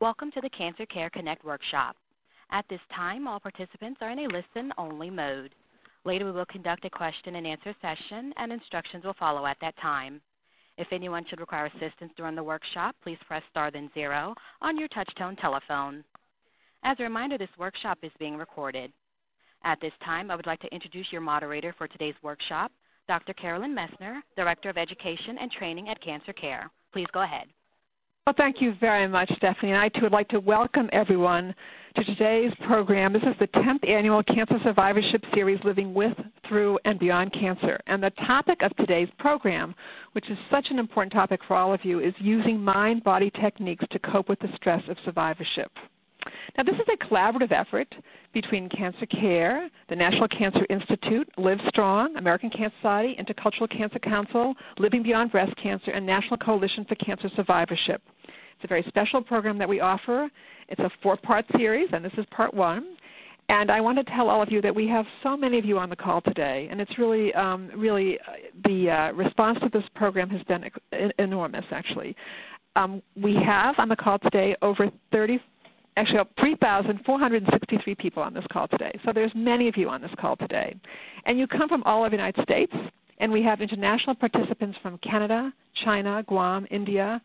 [0.00, 1.94] Welcome to the Cancer Care Connect workshop.
[2.48, 5.54] At this time, all participants are in a listen-only mode.
[6.04, 9.76] Later, we will conduct a question and answer session, and instructions will follow at that
[9.76, 10.22] time.
[10.78, 14.88] If anyone should require assistance during the workshop, please press star then zero on your
[14.88, 16.02] touch-tone telephone.
[16.82, 18.94] As a reminder, this workshop is being recorded.
[19.64, 22.72] At this time, I would like to introduce your moderator for today's workshop,
[23.06, 23.34] Dr.
[23.34, 26.70] Carolyn Messner, Director of Education and Training at Cancer Care.
[26.90, 27.50] Please go ahead.
[28.30, 29.72] Well, thank you very much, Stephanie.
[29.72, 31.52] And I, too, would like to welcome everyone
[31.94, 33.12] to today's program.
[33.12, 37.80] This is the 10th annual Cancer Survivorship Series, Living With, Through, and Beyond Cancer.
[37.88, 39.74] And the topic of today's program,
[40.12, 43.98] which is such an important topic for all of you, is using mind-body techniques to
[43.98, 45.80] cope with the stress of survivorship.
[46.56, 47.96] Now, this is a collaborative effort
[48.32, 54.56] between Cancer Care, the National Cancer Institute, Live Strong, American Cancer Society, Intercultural Cancer Council,
[54.78, 58.02] Living Beyond Breast Cancer, and National Coalition for Cancer Survivorship.
[58.26, 60.30] It's a very special program that we offer.
[60.68, 62.96] It's a four-part series, and this is part one.
[63.48, 65.78] And I want to tell all of you that we have so many of you
[65.78, 68.34] on the call today, and it's really, um, really uh,
[68.64, 70.70] the uh, response to this program has been
[71.18, 72.14] enormous, actually.
[72.76, 75.40] Um, we have on the call today over 30
[75.96, 78.92] actually 3,463 people on this call today.
[79.04, 80.76] So there's many of you on this call today.
[81.24, 82.74] And you come from all over the United States,
[83.18, 87.20] and we have international participants from Canada, China, Guam, India,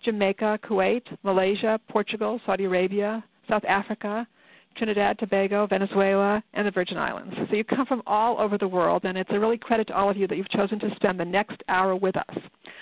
[0.00, 4.26] Jamaica, Kuwait, Malaysia, Portugal, Saudi Arabia, South Africa,
[4.74, 7.36] Trinidad, Tobago, Venezuela, and the Virgin Islands.
[7.36, 10.08] So you come from all over the world, and it's a really credit to all
[10.08, 12.38] of you that you've chosen to spend the next hour with us.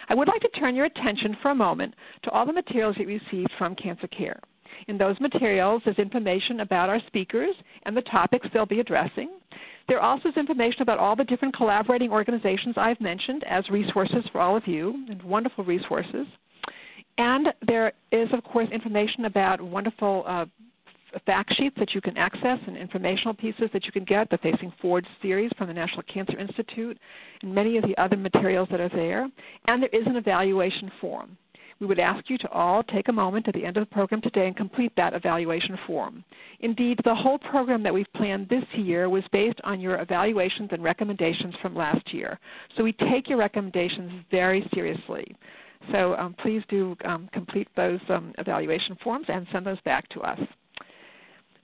[0.09, 3.09] I would like to turn your attention for a moment to all the materials that
[3.09, 4.39] you received from Cancer Care.
[4.86, 9.30] In those materials is information about our speakers and the topics they'll be addressing.
[9.86, 14.41] There also is information about all the different collaborating organizations I've mentioned as resources for
[14.41, 16.27] all of you, and wonderful resources.
[17.16, 20.47] And there is, of course, information about wonderful uh,
[21.25, 24.70] fact sheets that you can access and informational pieces that you can get, the Facing
[24.70, 26.98] Forward series from the National Cancer Institute,
[27.43, 29.31] and many of the other materials that are there.
[29.66, 31.37] And there is an evaluation form.
[31.81, 34.21] We would ask you to all take a moment at the end of the program
[34.21, 36.25] today and complete that evaluation form.
[36.59, 40.83] Indeed, the whole program that we've planned this year was based on your evaluations and
[40.83, 42.41] recommendations from last year.
[42.75, 45.37] So we take your recommendations very seriously.
[45.93, 50.21] So um, please do um, complete those um, evaluation forms and send those back to
[50.22, 50.41] us.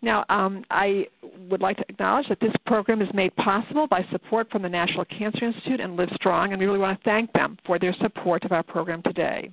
[0.01, 1.09] Now, um, I
[1.49, 5.07] would like to acknowledge that this program is made possible by support from the National
[5.07, 8.45] Cancer Institute and Live Strong, and we really want to thank them for their support
[8.45, 9.51] of our program today.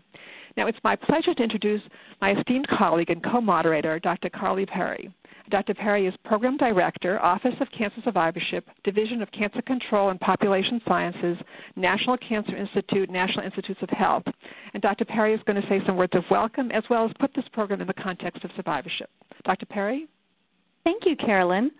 [0.57, 1.83] Now, it's my pleasure to introduce
[2.19, 4.29] my esteemed colleague and co-moderator, Dr.
[4.29, 5.09] Carly Parry.
[5.49, 5.73] Dr.
[5.73, 11.37] Parry is Program Director, Office of Cancer Survivorship, Division of Cancer Control and Population Sciences,
[11.75, 14.23] National Cancer Institute, National Institutes of Health.
[14.73, 15.05] And Dr.
[15.05, 17.81] Parry is going to say some words of welcome as well as put this program
[17.81, 19.09] in the context of survivorship.
[19.43, 19.65] Dr.
[19.65, 20.07] Parry?
[20.83, 21.71] Thank you, Carolyn.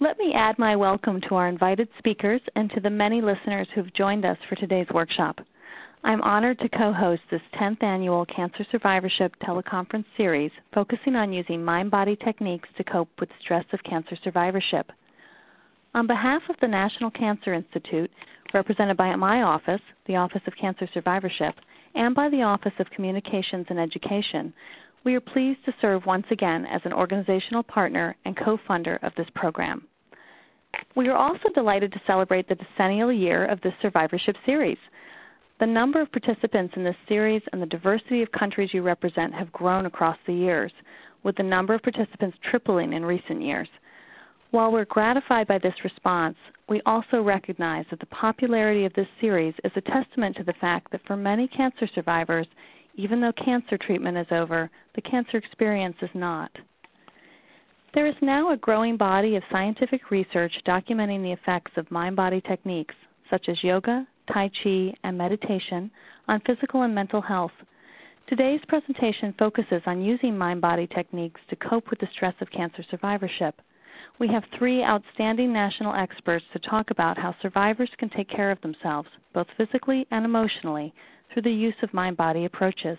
[0.00, 3.82] Let me add my welcome to our invited speakers and to the many listeners who
[3.82, 5.40] have joined us for today's workshop.
[6.04, 12.16] I'm honored to co-host this 10th annual Cancer Survivorship teleconference series focusing on using mind-body
[12.16, 14.90] techniques to cope with stress of cancer survivorship.
[15.94, 18.10] On behalf of the National Cancer Institute,
[18.52, 21.60] represented by my office, the Office of Cancer Survivorship,
[21.94, 24.52] and by the Office of Communications and Education,
[25.04, 29.30] we are pleased to serve once again as an organizational partner and co-funder of this
[29.30, 29.86] program.
[30.96, 34.78] We are also delighted to celebrate the decennial year of this survivorship series.
[35.62, 39.52] The number of participants in this series and the diversity of countries you represent have
[39.52, 40.72] grown across the years,
[41.22, 43.68] with the number of participants tripling in recent years.
[44.50, 46.36] While we're gratified by this response,
[46.68, 50.90] we also recognize that the popularity of this series is a testament to the fact
[50.90, 52.48] that for many cancer survivors,
[52.96, 56.58] even though cancer treatment is over, the cancer experience is not.
[57.92, 62.96] There is now a growing body of scientific research documenting the effects of mind-body techniques
[63.30, 65.90] such as yoga, Tai Chi, and meditation
[66.26, 67.52] on physical and mental health.
[68.26, 73.60] Today's presentation focuses on using mind-body techniques to cope with the stress of cancer survivorship.
[74.18, 78.62] We have three outstanding national experts to talk about how survivors can take care of
[78.62, 80.94] themselves, both physically and emotionally,
[81.28, 82.96] through the use of mind-body approaches.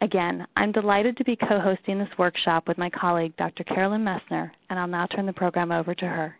[0.00, 3.62] Again, I'm delighted to be co-hosting this workshop with my colleague, Dr.
[3.62, 6.36] Carolyn Messner, and I'll now turn the program over to her.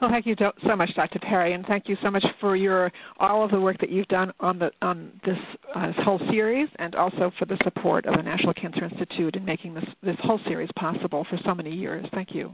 [0.00, 1.18] Well, thank you so much, Dr.
[1.18, 4.32] Parry, and thank you so much for your all of the work that you've done
[4.40, 5.38] on the on this,
[5.74, 9.44] uh, this whole series, and also for the support of the National Cancer Institute in
[9.44, 12.06] making this this whole series possible for so many years.
[12.08, 12.52] Thank you.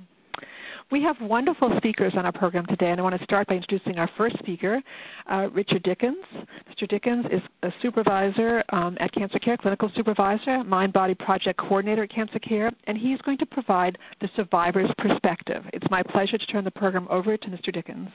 [0.90, 3.98] We have wonderful speakers on our program today, and I want to start by introducing
[4.00, 4.82] our first speaker,
[5.28, 6.24] uh, Richard Dickens.
[6.68, 6.88] Mr.
[6.88, 12.10] Dickens is a supervisor um, at Cancer Care, clinical supervisor, Mind Body Project coordinator at
[12.10, 15.64] Cancer Care, and he's going to provide the survivor's perspective.
[15.72, 17.72] It's my pleasure to turn the program over to Mr.
[17.72, 18.10] Dickens.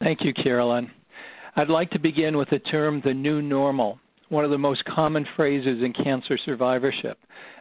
[0.00, 0.90] Thank you, Carolyn.
[1.54, 5.24] I'd like to begin with the term the new normal, one of the most common
[5.24, 7.18] phrases in cancer survivorship.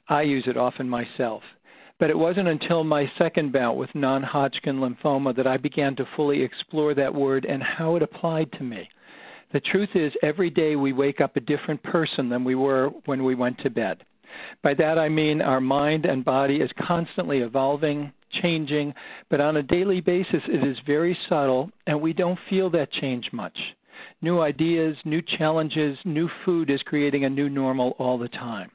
[0.07, 1.43] I use it often myself.
[1.99, 6.41] But it wasn't until my second bout with non-Hodgkin lymphoma that I began to fully
[6.43, 8.87] explore that word and how it applied to me.
[9.51, 13.25] The truth is every day we wake up a different person than we were when
[13.25, 14.05] we went to bed.
[14.61, 18.95] By that I mean our mind and body is constantly evolving, changing,
[19.27, 23.33] but on a daily basis it is very subtle and we don't feel that change
[23.33, 23.75] much.
[24.21, 28.71] New ideas, new challenges, new food is creating a new normal all the time.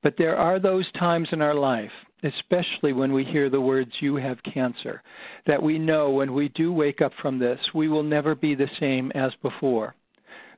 [0.00, 4.16] But there are those times in our life especially when we hear the words, you
[4.16, 5.02] have cancer,
[5.44, 8.68] that we know when we do wake up from this, we will never be the
[8.68, 9.94] same as before.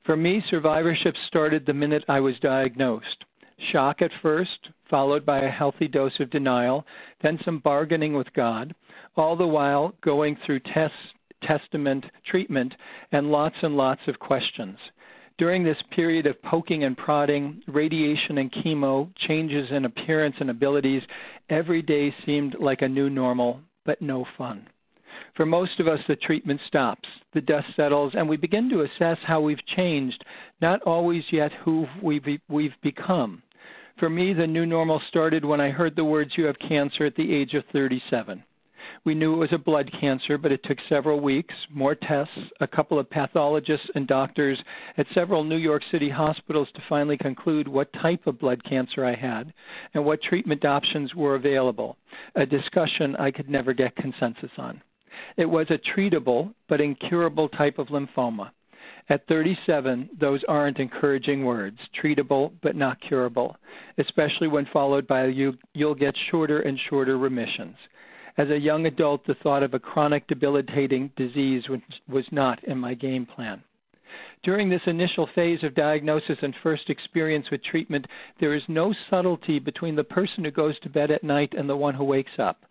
[0.03, 3.25] For me, survivorship started the minute I was diagnosed.
[3.57, 6.87] Shock at first, followed by a healthy dose of denial,
[7.21, 8.75] then some bargaining with God,
[9.17, 12.77] all the while going through tests, testament, treatment,
[13.13, 14.93] and lots and lots of questions.
[15.37, 21.09] During this period of poking and prodding, radiation and chemo, changes in appearance and abilities,
[21.51, 24.69] every day seemed like a new normal, but no fun.
[25.33, 29.25] For most of us, the treatment stops, the dust settles, and we begin to assess
[29.25, 30.25] how we've changed,
[30.61, 33.43] not always yet who we've, we've become.
[33.97, 37.17] For me, the new normal started when I heard the words, you have cancer at
[37.17, 38.45] the age of 37.
[39.05, 42.67] We knew it was a blood cancer, but it took several weeks, more tests, a
[42.67, 44.65] couple of pathologists and doctors
[44.97, 49.13] at several New York City hospitals to finally conclude what type of blood cancer I
[49.13, 49.53] had
[49.95, 51.97] and what treatment options were available,
[52.35, 54.83] a discussion I could never get consensus on.
[55.37, 58.51] It was a treatable but incurable type of lymphoma.
[59.09, 63.57] At 37, those aren't encouraging words, treatable but not curable,
[63.97, 67.77] especially when followed by you, you'll get shorter and shorter remissions.
[68.37, 71.69] As a young adult, the thought of a chronic debilitating disease
[72.09, 73.63] was not in my game plan.
[74.43, 78.09] During this initial phase of diagnosis and first experience with treatment,
[78.39, 81.77] there is no subtlety between the person who goes to bed at night and the
[81.77, 82.67] one who wakes up.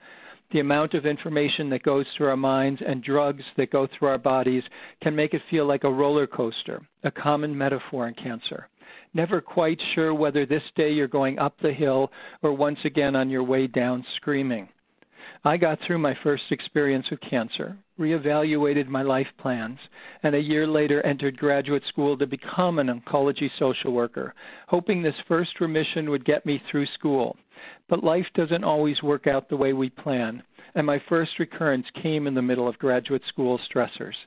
[0.50, 4.18] The amount of information that goes through our minds and drugs that go through our
[4.18, 4.70] bodies
[5.00, 8.68] can make it feel like a roller coaster, a common metaphor in cancer.
[9.14, 12.12] Never quite sure whether this day you're going up the hill
[12.42, 14.68] or once again on your way down screaming.
[15.46, 19.88] I got through my first experience with cancer, reevaluated my life plans,
[20.22, 24.36] and a year later entered graduate school to become an oncology social worker,
[24.68, 27.38] hoping this first remission would get me through school.
[27.88, 30.44] But life doesn't always work out the way we plan,
[30.76, 34.26] and my first recurrence came in the middle of graduate school stressors.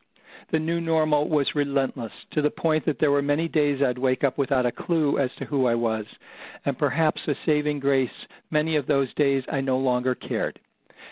[0.49, 4.25] The new normal was relentless, to the point that there were many days I'd wake
[4.25, 6.19] up without a clue as to who I was,
[6.65, 10.59] and perhaps a saving grace, many of those days I no longer cared.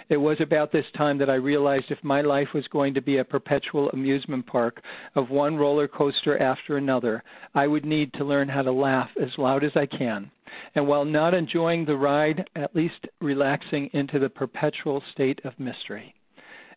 [0.09, 3.19] It was about this time that I realized if my life was going to be
[3.19, 4.83] a perpetual amusement park
[5.15, 7.23] of one roller coaster after another,
[7.55, 10.31] I would need to learn how to laugh as loud as I can,
[10.75, 16.15] and while not enjoying the ride, at least relaxing into the perpetual state of mystery.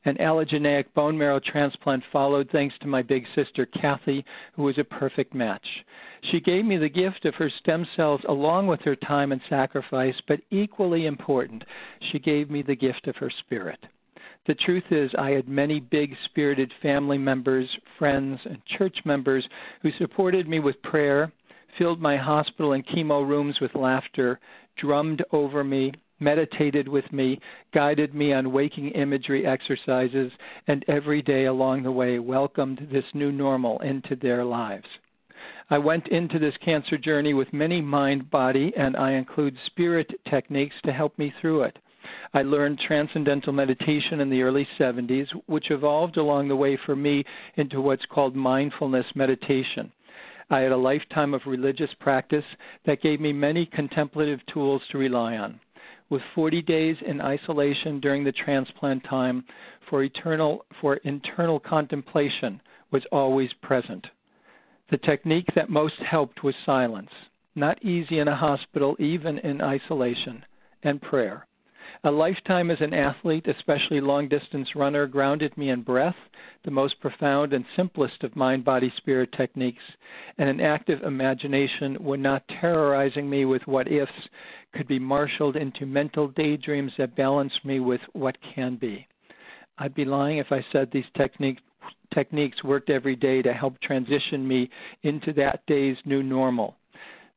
[0.05, 4.23] An allogeneic bone marrow transplant followed thanks to my big sister Kathy,
[4.53, 5.83] who was a perfect match.
[6.21, 10.21] She gave me the gift of her stem cells along with her time and sacrifice,
[10.21, 11.65] but equally important,
[11.99, 13.87] she gave me the gift of her spirit.
[14.45, 19.49] The truth is I had many big spirited family members, friends, and church members
[19.81, 21.31] who supported me with prayer,
[21.68, 24.39] filled my hospital and chemo rooms with laughter,
[24.75, 27.40] drummed over me, meditated with me,
[27.71, 30.33] guided me on waking imagery exercises,
[30.68, 35.00] and every day along the way welcomed this new normal into their lives.
[35.69, 40.81] I went into this cancer journey with many mind, body, and I include spirit techniques
[40.81, 41.78] to help me through it.
[42.33, 47.26] I learned transcendental meditation in the early 70s, which evolved along the way for me
[47.56, 49.92] into what's called mindfulness meditation.
[50.50, 52.56] I had a lifetime of religious practice
[52.86, 55.59] that gave me many contemplative tools to rely on
[56.09, 59.44] with 40 days in isolation during the transplant time
[59.81, 62.61] for eternal for internal contemplation
[62.92, 64.11] was always present.
[64.90, 67.11] The technique that most helped was silence,
[67.56, 70.45] not easy in a hospital even in isolation,
[70.81, 71.45] and prayer.
[72.03, 76.29] A lifetime as an athlete, especially long-distance runner, grounded me in breath,
[76.63, 79.95] the most profound and simplest of mind-body-spirit techniques,
[80.37, 84.29] and an active imagination when not terrorizing me with what-ifs
[84.71, 89.07] could be marshaled into mental daydreams that balanced me with what can be.
[89.77, 91.61] I'd be lying if I said these techniques
[92.09, 94.69] techniques worked every day to help transition me
[95.03, 96.75] into that day's new normal.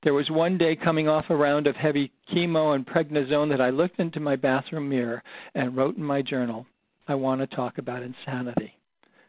[0.03, 3.69] There was one day coming off a round of heavy chemo and prednisone that I
[3.69, 5.23] looked into my bathroom mirror
[5.55, 6.67] and wrote in my journal,
[7.07, 8.79] I want to talk about insanity.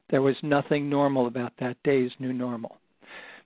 [0.08, 2.78] There was nothing normal about that day's new normal.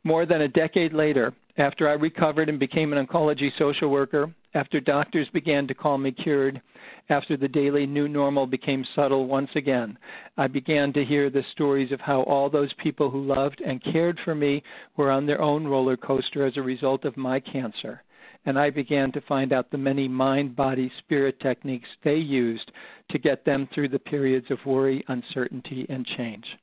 [0.03, 4.79] More than a decade later, after I recovered and became an oncology social worker, after
[4.79, 6.61] doctors began to call me cured,
[7.09, 9.97] after the daily new normal became subtle once again,
[10.37, 14.17] I began to hear the stories of how all those people who loved and cared
[14.17, 14.63] for me
[14.95, 18.01] were on their own roller coaster as a result of my cancer.
[18.45, 22.71] And I began to find out the many mind, body, spirit techniques they used
[23.09, 26.57] to get them through the periods of worry, uncertainty, and change.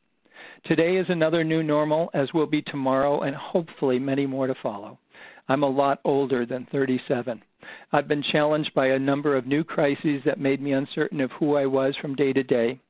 [0.63, 4.99] Today is another new normal, as will be tomorrow, and hopefully many more to follow.
[5.47, 7.43] I'm a lot older than 37.
[7.93, 11.55] I've been challenged by a number of new crises that made me uncertain of who
[11.55, 12.81] I was from day to day.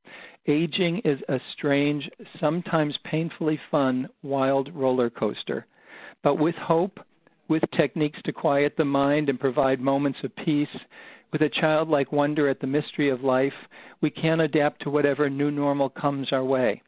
[0.47, 5.67] Aging is a strange, sometimes painfully fun, wild roller coaster.
[6.23, 7.05] But with hope,
[7.49, 10.87] with techniques to quiet the mind and provide moments of peace,
[11.33, 13.69] with a childlike wonder at the mystery of life,
[14.01, 16.81] we can adapt to whatever new normal comes our way.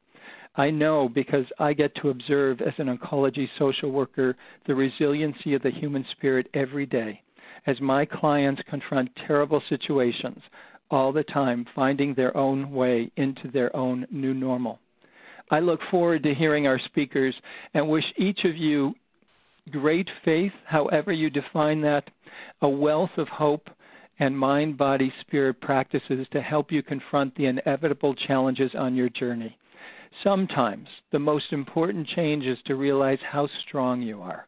[0.57, 5.61] I know because I get to observe as an oncology social worker the resiliency of
[5.61, 7.21] the human spirit every day
[7.67, 10.43] as my clients confront terrible situations
[10.91, 14.81] all the time, finding their own way into their own new normal.
[15.51, 17.43] I look forward to hearing our speakers
[17.75, 18.95] and wish each of you
[19.71, 22.11] great faith, however you define that,
[22.61, 23.71] a wealth of hope,
[24.19, 29.59] and mind, body, spirit practices to help you confront the inevitable challenges on your journey.
[30.13, 34.47] Sometimes the most important change is to realize how strong you are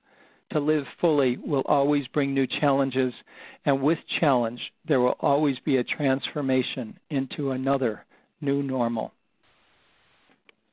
[0.51, 3.25] to live fully will always bring new challenges,
[3.65, 8.05] and with challenge, there will always be a transformation into another
[8.41, 9.13] new normal.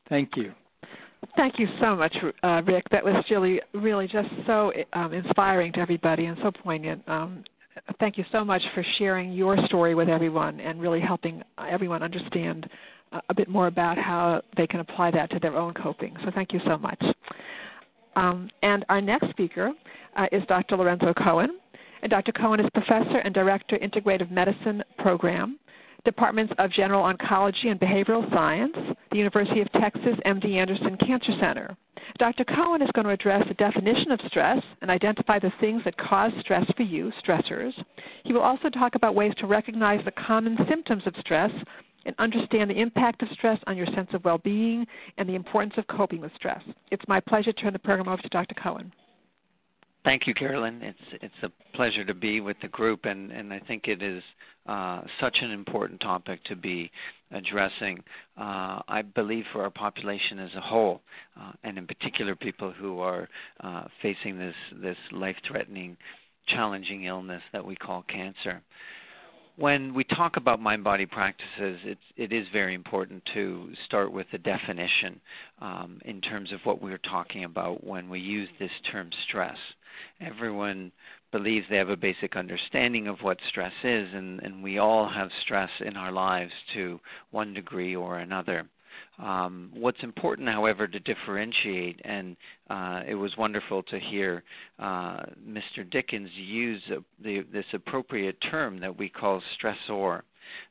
[0.08, 0.54] Thank you.
[1.36, 2.90] Thank you so much, uh, Rick.
[2.90, 7.08] That was really, really just so um, inspiring to everybody and so poignant.
[7.08, 7.44] Um,
[7.98, 12.70] thank you so much for sharing your story with everyone and really helping everyone understand
[13.12, 16.16] uh, a bit more about how they can apply that to their own coping.
[16.24, 17.02] So thank you so much.
[18.16, 19.74] Um, and our next speaker
[20.16, 20.78] uh, is Dr.
[20.78, 21.60] Lorenzo Cohen.
[22.02, 22.32] And Dr.
[22.34, 25.58] Cohen is Professor and Director, Integrative Medicine Program,
[26.04, 28.78] Departments of General Oncology and Behavioral Science,
[29.10, 31.78] the University of Texas MD Anderson Cancer Center.
[32.18, 32.44] Dr.
[32.44, 36.34] Cohen is going to address the definition of stress and identify the things that cause
[36.38, 37.82] stress for you, stressors.
[38.26, 41.54] He will also talk about ways to recognize the common symptoms of stress
[42.06, 45.88] and understand the impact of stress on your sense of well-being and the importance of
[45.88, 46.64] coping with stress.
[46.92, 48.56] It's my pleasure to turn the program over to Dr.
[48.56, 48.94] Cohen.
[50.04, 50.82] Thank you, Carolyn.
[50.82, 54.22] It's it's a pleasure to be with the group, and, and I think it is
[54.66, 56.92] uh, such an important topic to be
[57.32, 58.04] addressing.
[58.36, 61.02] Uh, I believe for our population as a whole,
[61.40, 63.30] uh, and in particular people who are
[63.62, 65.96] uh, facing this this life-threatening,
[66.46, 68.62] challenging illness that we call cancer
[69.56, 74.38] when we talk about mind-body practices, it's, it is very important to start with the
[74.40, 75.22] definition
[75.62, 79.76] um, in terms of what we're talking about when we use this term stress.
[80.20, 80.92] Everyone
[81.32, 85.32] believes they have a basic understanding of what stress is, and, and we all have
[85.32, 88.68] stress in our lives to one degree or another.
[89.20, 92.36] Um, what's important, however, to differentiate, and
[92.70, 94.44] uh, it was wonderful to hear
[94.80, 95.88] uh, Mr.
[95.88, 100.22] Dickens use the, this appropriate term that we call stressor.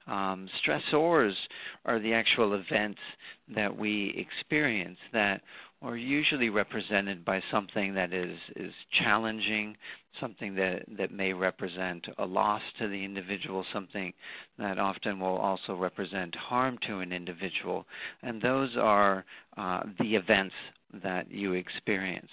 [0.07, 1.49] Um, stressors
[1.87, 3.01] are the actual events
[3.49, 5.43] that we experience that
[5.83, 9.77] are usually represented by something that is, is challenging,
[10.13, 14.15] something that, that may represent a loss to the individual, something
[14.59, 17.87] that often will also represent harm to an individual.
[18.23, 19.25] And those are
[19.57, 20.55] uh, the events
[20.93, 22.31] that you experience.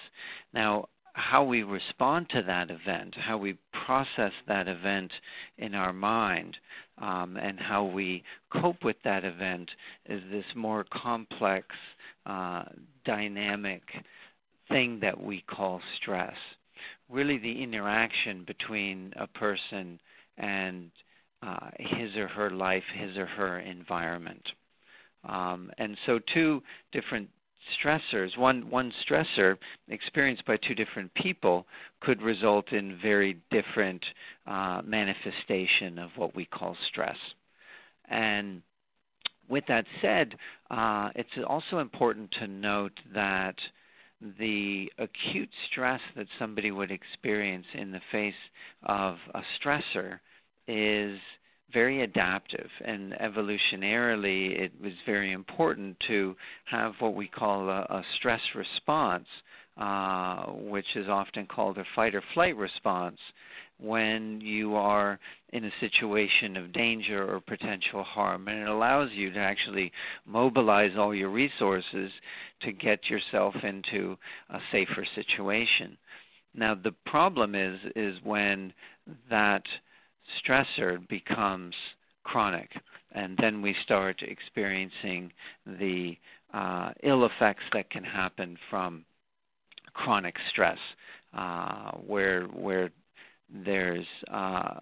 [0.54, 5.22] Now, how we respond to that event, how we process that event
[5.58, 6.60] in our mind,
[6.98, 9.76] um, and how we cope with that event
[10.06, 11.76] is this more complex,
[12.26, 12.64] uh,
[13.04, 14.04] dynamic
[14.68, 16.38] thing that we call stress.
[17.10, 20.00] Really the interaction between a person
[20.38, 20.92] and
[21.42, 24.54] uh, his or her life, his or her environment.
[25.24, 27.30] Um, and so two different
[27.68, 31.68] stressors, one, one stressor experienced by two different people
[32.00, 34.14] could result in very different
[34.48, 37.36] uh, manifestation of what we call stress.
[38.06, 38.62] And
[39.48, 40.38] with that said,
[40.70, 43.72] uh, it's also important to note that
[44.22, 48.50] the acute stress that somebody would experience in the face
[48.84, 50.20] of a stressor
[50.68, 51.20] is
[51.72, 56.36] very adaptive and evolutionarily it was very important to
[56.66, 59.44] have what we call a, a stress response
[59.80, 63.32] uh, which is often called a fight or flight response
[63.78, 65.18] when you are
[65.54, 68.50] in a situation of danger or potential harm.
[68.50, 69.94] And it allows you to actually
[70.26, 72.20] mobilize all your resources
[72.60, 74.18] to get yourself into
[74.50, 75.98] a safer situation.
[76.54, 78.74] Now the problem is is when
[79.30, 79.80] that
[80.28, 82.76] stressor becomes chronic,
[83.12, 85.32] and then we start experiencing
[85.66, 86.18] the
[86.54, 89.06] uh, ill effects that can happen from
[89.94, 90.96] chronic stress,
[91.34, 92.92] uh, where where
[93.52, 94.78] there's uh,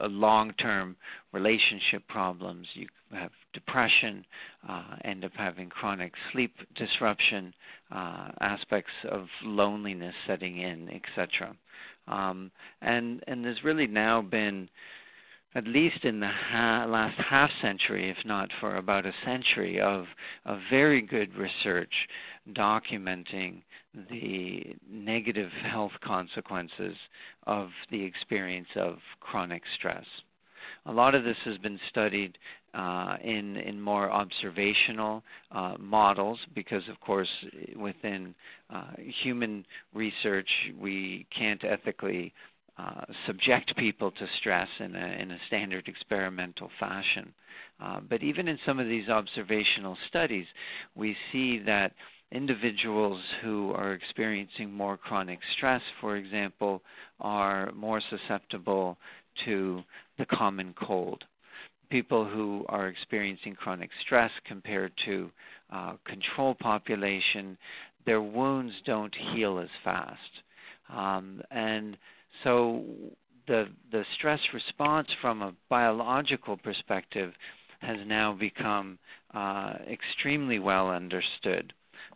[0.00, 0.96] long-term
[1.32, 2.76] relationship problems.
[2.76, 4.24] You have depression,
[4.68, 7.54] uh, end up having chronic sleep disruption,
[7.90, 11.56] uh, aspects of loneliness setting in, etc.
[12.08, 14.68] Um, and and there's really now been
[15.54, 20.14] at least in the ha- last half century, if not for about a century, of,
[20.46, 22.08] of very good research
[22.50, 23.60] documenting
[24.08, 27.10] the negative health consequences
[27.46, 30.24] of the experience of chronic stress.
[30.86, 32.38] A lot of this has been studied
[32.74, 37.44] uh, in in more observational uh, models because, of course,
[37.76, 38.34] within
[38.70, 42.32] uh, human research, we can't ethically
[42.78, 47.34] uh, subject people to stress in a, in a standard experimental fashion.
[47.80, 50.52] Uh, but even in some of these observational studies,
[50.94, 51.92] we see that
[52.30, 56.82] individuals who are experiencing more chronic stress, for example,
[57.20, 58.96] are more susceptible
[59.34, 59.84] to
[60.16, 61.26] the common cold.
[61.92, 65.30] People who are experiencing chronic stress compared to
[65.68, 67.58] uh, control population,
[68.06, 70.42] their wounds don't heal as fast.
[70.88, 71.98] Um, and
[72.42, 72.82] so
[73.44, 77.36] the, the stress response from a biological perspective
[77.80, 78.98] has now become
[79.34, 81.74] uh, extremely well understood.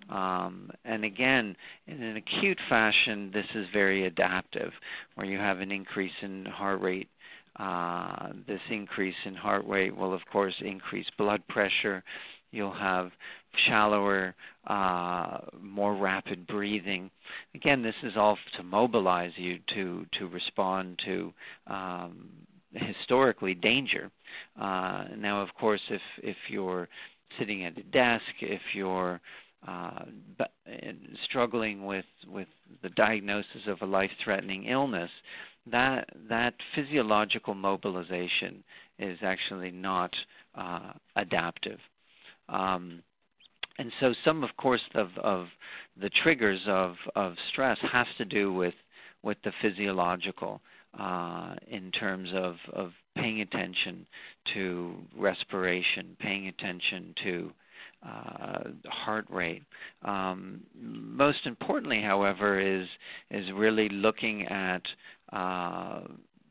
[0.09, 1.55] Um, and again,
[1.87, 4.81] in an acute fashion, this is very adaptive,
[5.17, 7.11] where you have an increase in heart rate.
[7.59, 12.05] Uh, this increase in heart rate will, of course, increase blood pressure.
[12.51, 13.17] You'll have
[13.55, 14.35] shallower,
[14.67, 17.11] uh, more rapid breathing.
[17.55, 21.33] Again, this is all to mobilize you to to respond to
[21.67, 22.29] um,
[22.75, 24.11] historically danger.
[24.59, 26.89] Uh, now, of course, if if you're
[27.39, 29.21] sitting at a desk, if you're
[29.67, 30.05] uh,
[31.15, 32.49] struggling with with
[32.83, 35.23] the diagnosis of a life-threatening illness,
[35.67, 38.65] that that physiological mobilization
[38.99, 40.25] is actually not
[40.55, 41.81] uh, adaptive.
[42.49, 43.03] Um,
[43.79, 45.55] and so some, of course, of, of
[45.97, 48.75] the triggers of, of stress has to do with,
[49.23, 50.63] with the physiological
[50.99, 54.07] uh, in terms of, of paying attention
[54.45, 57.53] to respiration, paying attention to
[58.03, 59.63] uh, heart rate.
[60.03, 62.99] Um, most importantly, however, is
[63.31, 64.95] is really looking at
[65.33, 66.01] uh,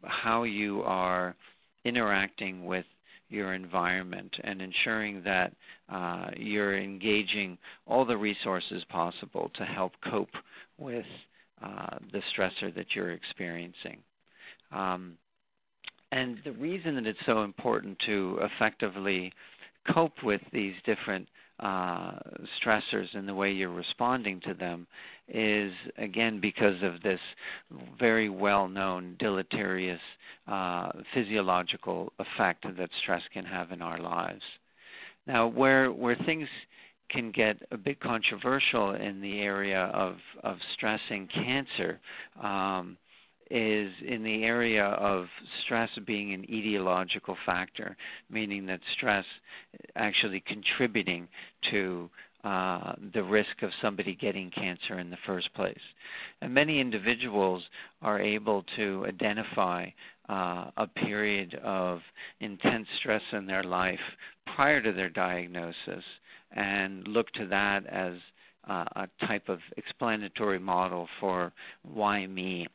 [0.04, 1.36] how you are
[1.84, 2.86] interacting with
[3.30, 5.54] your environment and ensuring that
[5.90, 7.58] uh, you're engaging
[7.88, 10.38] all the resources possible to help cope
[10.78, 11.08] with
[11.62, 14.04] uh, the stressor that you're experiencing.
[14.72, 15.18] Um,
[16.12, 19.34] and the reason that it's so important to effectively
[19.86, 22.12] cope with these different uh,
[22.44, 24.86] stressors and the way you're responding to them
[25.30, 27.22] is again because of this
[27.98, 30.02] very well-known deleterious
[30.48, 34.60] uh, physiological effect that stress can have in our lives.
[35.26, 36.50] Now, where where things
[37.08, 42.00] can get a bit controversial in the area of, of stress and cancer
[42.40, 42.98] um,
[43.50, 47.96] is in the area of stress being an etiological factor,
[48.30, 49.40] meaning that stress
[49.96, 51.28] actually contributing
[51.62, 52.10] to
[52.44, 55.96] uh, the risk of somebody getting cancer in the first place.
[56.42, 59.90] And many individuals are able to identify
[60.30, 62.04] uh, a period of
[62.40, 66.20] intense stress in their life prior to their diagnosis
[66.52, 68.14] and look to that as
[68.68, 72.68] uh, a type of explanatory model for why me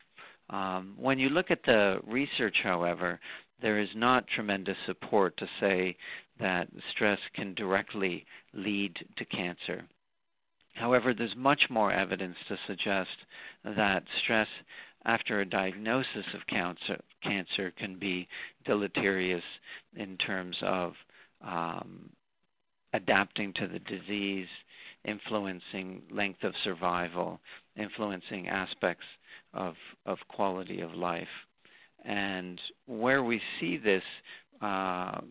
[0.51, 3.19] um, when you look at the research, however,
[3.59, 5.95] there is not tremendous support to say
[6.37, 9.85] that stress can directly lead to cancer.
[10.73, 13.25] However, there's much more evidence to suggest
[13.63, 14.49] that stress
[15.05, 18.27] after a diagnosis of cancer, cancer can be
[18.63, 19.59] deleterious
[19.95, 21.03] in terms of
[21.41, 22.09] um,
[22.93, 24.49] adapting to the disease,
[25.05, 27.39] influencing length of survival,
[27.75, 29.05] influencing aspects
[29.53, 31.47] of, of quality of life.
[32.03, 34.03] And where we see this
[34.61, 35.21] uh,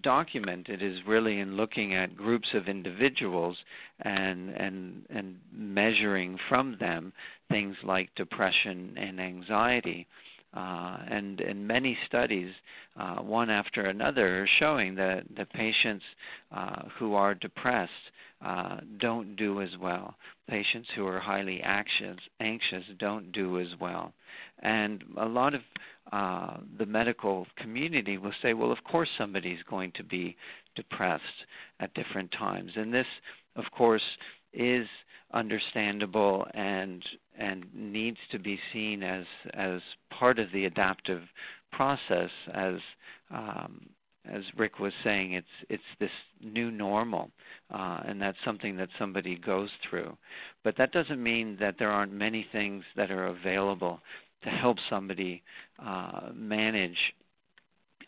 [0.00, 3.64] documented is really in looking at groups of individuals
[4.00, 7.12] and and and measuring from them
[7.48, 10.06] things like depression and anxiety.
[10.54, 12.54] Uh, and in many studies,
[12.96, 16.14] uh, one after another, showing that the patients
[16.52, 20.14] uh, who are depressed uh, don't do as well.
[20.46, 24.12] Patients who are highly anxious, anxious don't do as well.
[24.60, 25.64] And a lot of
[26.12, 30.36] uh, the medical community will say, well, of course somebody's going to be
[30.76, 31.46] depressed
[31.80, 32.76] at different times.
[32.76, 33.20] And this,
[33.56, 34.18] of course,
[34.52, 34.88] is
[35.32, 37.04] understandable and
[37.36, 41.32] and needs to be seen as as part of the adaptive
[41.70, 42.82] process as
[43.30, 43.88] um,
[44.26, 47.30] as Rick was saying, it's it's this new normal,
[47.70, 50.16] uh, and that's something that somebody goes through.
[50.62, 54.00] But that doesn't mean that there aren't many things that are available
[54.42, 55.42] to help somebody
[55.78, 57.14] uh, manage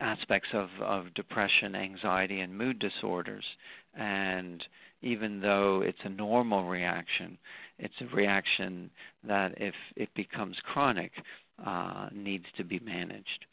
[0.01, 3.57] aspects of, of depression, anxiety, and mood disorders.
[3.95, 4.67] And
[5.03, 7.39] even though it's a normal reaction,
[7.79, 8.91] it's a reaction
[9.25, 11.23] that if it becomes chronic,
[11.65, 13.47] uh, needs to be managed.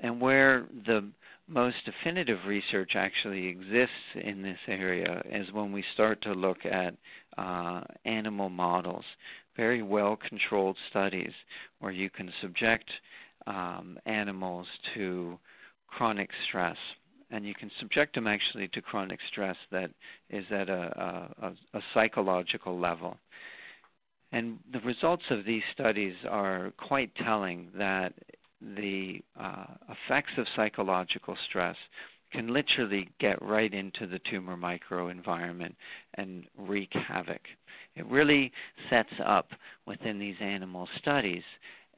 [0.00, 1.04] And where the
[1.48, 6.94] most definitive research actually exists in this area is when we start to look at
[7.36, 9.16] uh, animal models,
[9.56, 11.34] very well-controlled studies
[11.80, 13.00] where you can subject
[13.46, 15.38] um, animals to
[15.88, 16.96] chronic stress.
[17.30, 19.90] And you can subject them actually to chronic stress that
[20.30, 23.18] is at a, a, a psychological level.
[24.32, 28.12] And the results of these studies are quite telling that
[28.60, 31.88] the uh, effects of psychological stress
[32.30, 35.74] can literally get right into the tumor microenvironment
[36.14, 37.48] and wreak havoc.
[37.94, 38.52] It really
[38.90, 39.54] sets up
[39.86, 41.44] within these animal studies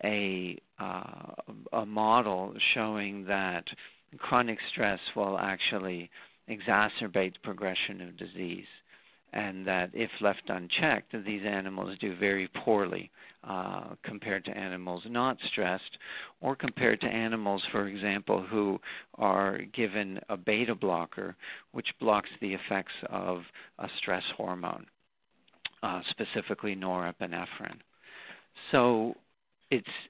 [0.04, 1.34] a, uh,
[1.72, 3.74] a model showing that
[4.18, 6.10] chronic stress will actually
[6.48, 8.68] exacerbate progression of disease
[9.32, 13.10] and that if left unchecked, these animals do very poorly
[13.44, 15.98] uh, compared to animals not stressed
[16.40, 18.80] or compared to animals, for example, who
[19.18, 21.36] are given a beta blocker,
[21.70, 24.86] which blocks the effects of a stress hormone,
[25.82, 27.80] uh, specifically norepinephrine.
[28.70, 29.16] So
[29.70, 30.08] it's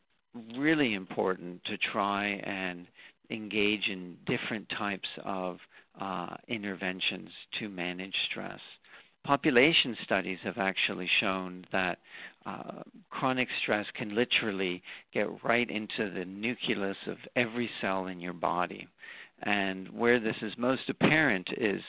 [0.56, 2.86] really important to try and
[3.30, 5.66] engage in different types of
[5.98, 8.78] uh, interventions to manage stress
[9.22, 11.98] population studies have actually shown that
[12.46, 18.32] uh, chronic stress can literally get right into the nucleus of every cell in your
[18.32, 18.88] body.
[19.42, 21.82] And where this is most apparent is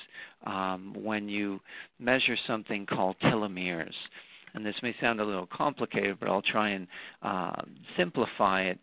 [0.45, 1.62] um, when you
[1.99, 4.08] measure something called telomeres
[4.53, 6.87] and this may sound a little complicated, but I'll try and
[7.21, 7.61] uh,
[7.95, 8.79] simplify it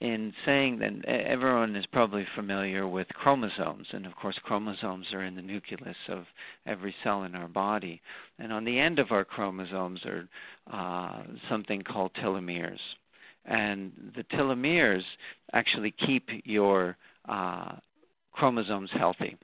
[0.00, 5.34] in saying that everyone is probably familiar with chromosomes, and of course chromosomes are in
[5.34, 6.32] the nucleus of
[6.64, 8.00] every cell in our body.
[8.38, 10.26] And on the end of our chromosomes are
[10.70, 12.96] uh, something called telomeres.
[13.44, 15.16] And the telomeres
[15.52, 16.96] actually keep your
[17.28, 17.72] uh,
[18.32, 19.36] chromosomes healthy.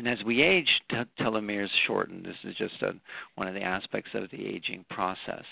[0.00, 2.22] And as we age, telomeres shorten.
[2.22, 2.96] This is just a,
[3.34, 5.44] one of the aspects of the aging process.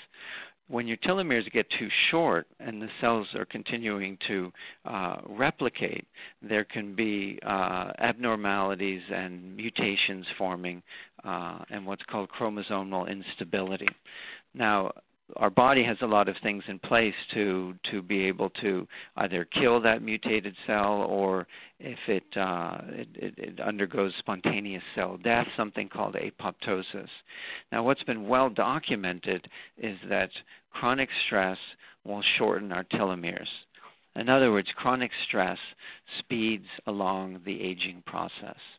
[0.69, 4.51] When your telomeres get too short and the cells are continuing to
[4.87, 6.07] uh, replicate,
[6.41, 10.83] there can be uh, abnormalities and mutations forming
[11.25, 13.89] uh, and what's called chromosomal instability.
[14.55, 14.93] Now,
[15.37, 19.45] our body has a lot of things in place to to be able to either
[19.45, 21.47] kill that mutated cell or
[21.79, 27.23] if it, uh, it, it, undergoes spontaneous cell death, something called apoptosis.
[27.71, 33.67] Now, what's been well documented is that chronic stress will shorten our telomeres.
[34.17, 35.75] In other words, chronic stress
[36.07, 38.79] speeds along the aging process.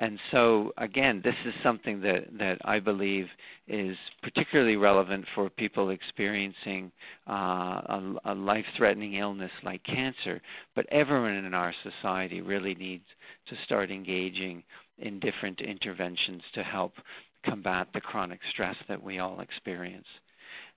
[0.00, 3.36] And so, again, this is something that, that I believe
[3.68, 6.90] is particularly relevant for people experiencing
[7.26, 10.40] uh, a, a life-threatening illness like cancer.
[10.74, 14.64] But everyone in our society really needs to start engaging
[14.96, 17.02] in different interventions to help
[17.42, 20.20] combat the chronic stress that we all experience.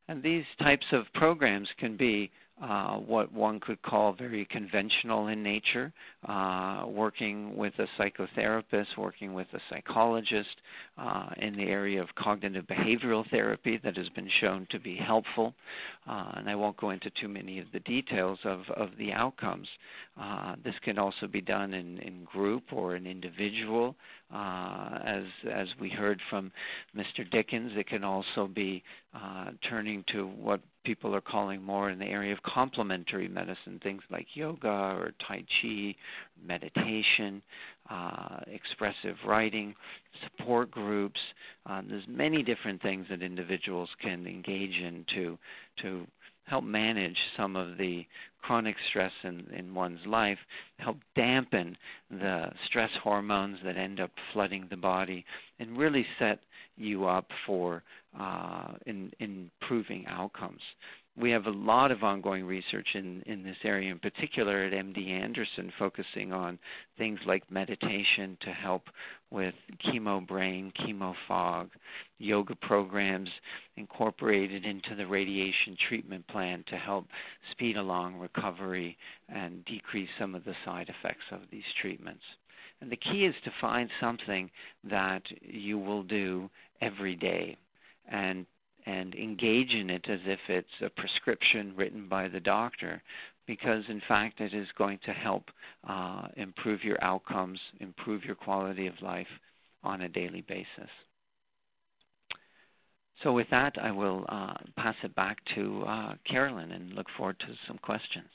[0.10, 2.30] And these types of programs can be
[2.62, 5.92] uh, what one could call very conventional in nature,
[6.26, 10.62] uh, working with a psychotherapist, working with a psychologist
[10.98, 15.56] uh, in the area of cognitive behavioral therapy that has been shown to be helpful.
[16.08, 19.80] Uh, and I won't go into too many of the details of, of the outcomes.
[20.18, 23.96] Uh, this can also be done in, in group or an individual.
[24.32, 26.52] As, as we heard from
[26.96, 27.30] Mr.
[27.30, 28.84] Dickens, it can also be
[29.62, 34.36] turning to what people are calling more in the area of complementary medicine, things like
[34.36, 35.96] yoga or Tai Chi,
[36.46, 37.42] meditation,
[37.90, 39.76] uh, expressive writing,
[40.12, 41.34] support groups.
[41.66, 45.38] Uh, there's many different things that individuals can engage in to,
[45.78, 46.06] to
[46.46, 48.06] help manage some of the
[48.42, 50.46] chronic stress in, in one's life,
[50.80, 51.78] help dampen
[52.12, 55.26] the stress hormones that end up flooding the body,
[55.60, 56.40] and really set
[56.78, 57.82] you up for
[58.20, 60.76] uh, in, improving outcomes.
[61.16, 65.10] We have a lot of ongoing research in, in this area, in particular at MD
[65.10, 66.60] Anderson, focusing on
[66.98, 68.90] things like meditation to help
[69.30, 71.72] with chemo brain, chemo fog,
[72.18, 73.42] yoga programs
[73.78, 77.12] incorporated into the radiation treatment plan to help
[77.44, 78.98] speed along recovery
[79.30, 82.38] and decrease some of the side effects of these treatments.
[82.82, 84.52] And the key is to find something
[84.84, 86.50] that you will do
[86.82, 87.58] every day
[88.08, 88.46] and
[88.86, 93.02] and engage in it as if it's a prescription written by the doctor
[93.46, 95.52] because in fact it is going to help
[95.86, 99.40] uh, improve your outcomes, improve your quality of life
[99.84, 100.90] on a daily basis.
[103.16, 107.40] So with that, I will uh, pass it back to uh, Carolyn and look forward
[107.40, 108.32] to some questions.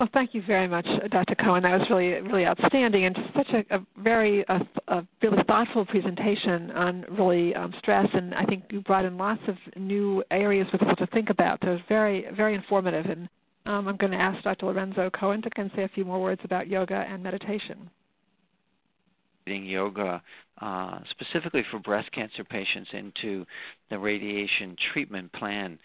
[0.00, 1.36] Well, thank you very much, Dr.
[1.36, 1.62] Cohen.
[1.62, 6.72] That was really, really outstanding and such a, a very, a, a, really thoughtful presentation
[6.72, 8.12] on really um, stress.
[8.14, 11.62] And I think you brought in lots of new areas for people to think about.
[11.62, 13.06] So it was very, very informative.
[13.06, 13.28] And
[13.66, 14.66] um, I'm going to ask Dr.
[14.66, 17.88] Lorenzo Cohen to say a few more words about yoga and meditation.
[19.62, 20.22] Yoga
[20.60, 23.46] uh, specifically for breast cancer patients into
[23.90, 25.78] the radiation treatment plan.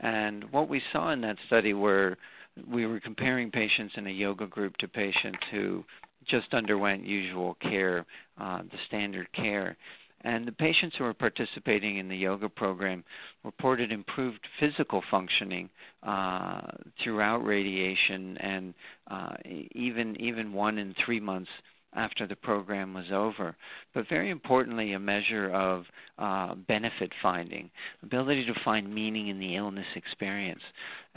[0.00, 2.18] And what we saw in that study were
[2.66, 5.84] we were comparing patients in a yoga group to patients who
[6.24, 8.04] just underwent usual care,
[8.38, 9.76] uh, the standard care.
[10.22, 13.04] And the patients who were participating in the yoga program
[13.44, 15.70] reported improved physical functioning
[16.02, 16.62] uh,
[16.98, 18.74] throughout radiation, and
[19.06, 21.52] uh, even even one in three months
[21.96, 23.56] after the program was over.
[23.92, 27.70] But very importantly, a measure of uh, benefit finding,
[28.02, 30.62] ability to find meaning in the illness experience.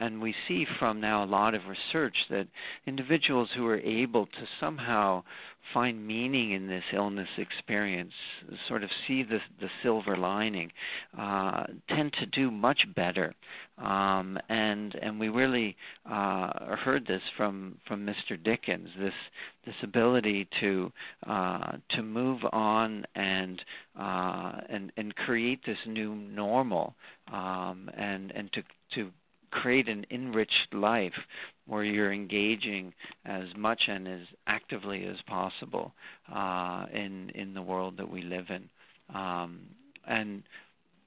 [0.02, 2.48] And we see from now a lot of research that
[2.86, 5.24] individuals who are able to somehow
[5.60, 8.16] find meaning in this illness experience,
[8.56, 10.72] sort of see the, the silver lining,
[11.18, 13.34] uh, tend to do much better.
[13.78, 18.42] Um, and and we really uh, heard this from, from Mr.
[18.42, 19.16] Dickens, this
[19.66, 20.94] this ability to
[21.28, 23.64] uh, to move on and
[23.98, 26.96] uh, and and create this new normal
[27.34, 29.12] um, and and to to
[29.52, 31.28] create an enriched life
[31.66, 32.94] where you're engaging
[33.26, 35.94] as much and as actively as possible
[36.32, 38.70] uh, in in the world that we live in,
[39.14, 39.60] um,
[40.08, 40.44] and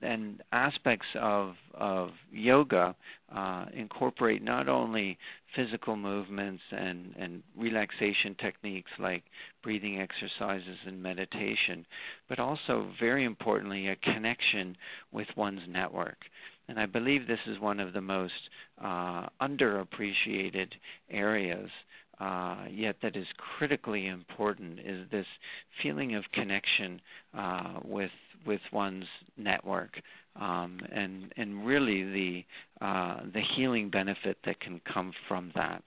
[0.03, 2.95] and aspects of of yoga
[3.31, 9.25] uh, incorporate not only physical movements and and relaxation techniques like
[9.63, 11.87] breathing exercises and meditation,
[12.29, 14.77] but also very importantly a connection
[15.13, 16.31] with one's network.
[16.69, 20.77] And I believe this is one of the most uh, underappreciated
[21.11, 21.71] areas,
[22.19, 25.27] uh, yet that is critically important, is this
[25.71, 27.01] feeling of connection
[27.35, 28.13] uh, with
[28.45, 30.03] with one's network,
[30.37, 32.45] um, and and really the
[32.81, 35.83] uh, the healing benefit that can come from that.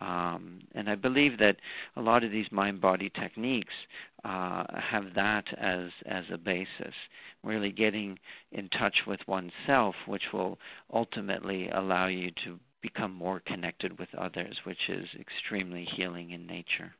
[0.00, 1.58] Um, and I believe that
[1.94, 3.86] a lot of these mind-body techniques
[4.24, 6.94] uh, have that as, as a basis,
[7.42, 8.18] really getting
[8.52, 10.58] in touch with oneself, which will
[10.92, 16.94] ultimately allow you to become more connected with others, which is extremely healing in nature.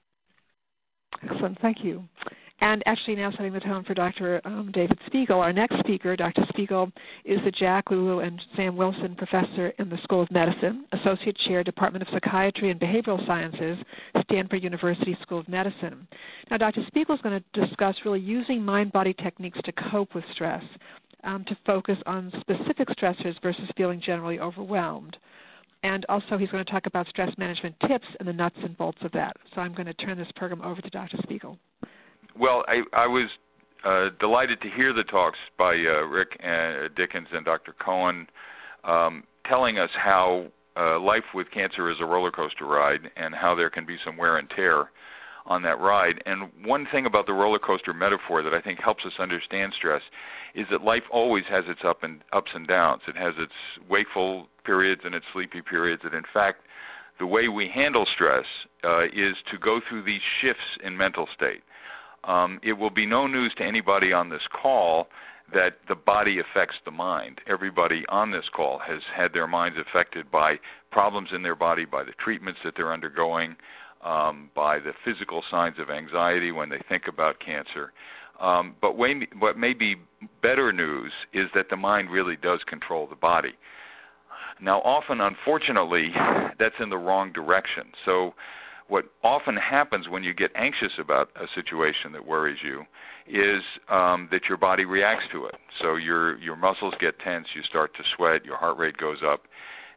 [1.23, 1.59] Excellent.
[1.59, 2.09] Thank you.
[2.63, 4.41] And actually now setting the tone for Dr.
[4.45, 6.15] Um, David Spiegel, our next speaker.
[6.15, 6.47] Dr.
[6.47, 6.93] Spiegel
[7.25, 11.65] is the Jack Lulu and Sam Willson Professor in the School of Medicine, Associate Chair,
[11.65, 13.79] Department of Psychiatry and Behavioral Sciences,
[14.21, 16.07] Stanford University School of Medicine.
[16.53, 16.85] Now Dr.
[16.85, 20.65] Spiegel is going to discuss really using mind-body techniques to cope with stress,
[21.25, 25.19] um, to focus on specific stressors versus feeling generally overwhelmed.
[25.83, 29.03] And also he's going to talk about stress management tips and the nuts and bolts
[29.03, 29.37] of that.
[29.53, 31.17] So I'm going to turn this program over to Dr.
[31.17, 31.59] Spiegel.
[32.37, 33.39] Well, I, I was
[33.85, 37.73] uh, delighted to hear the talks by uh, Rick and, uh, Dickens and Dr.
[37.73, 38.29] Cohen
[38.85, 43.55] um, telling us how uh, life with cancer is a roller coaster ride and how
[43.55, 44.91] there can be some wear and tear
[45.45, 46.23] on that ride.
[46.25, 50.11] And one thing about the roller coaster metaphor that I think helps us understand stress
[50.55, 53.03] is that life always has its up and ups and downs.
[53.09, 53.55] It has its
[53.89, 56.05] wakeful periods and its sleepy periods.
[56.05, 56.67] And in fact,
[57.19, 61.63] the way we handle stress uh, is to go through these shifts in mental state.
[62.25, 65.09] Um, it will be no news to anybody on this call
[65.53, 67.41] that the body affects the mind.
[67.47, 70.59] Everybody on this call has had their minds affected by
[70.91, 73.57] problems in their body, by the treatments that they're undergoing,
[74.03, 77.93] um, by the physical signs of anxiety when they think about cancer.
[78.41, 79.97] Um, but way, what may be
[80.41, 83.53] better news is that the mind really does control the body.
[84.59, 86.11] Now, often, unfortunately,
[86.59, 87.93] that's in the wrong direction.
[88.05, 88.35] So
[88.93, 92.87] what often happens when you get anxious about a situation that worries you
[93.27, 95.57] is um, that your body reacts to it.
[95.71, 99.49] So your your muscles get tense, you start to sweat, your heart rate goes up,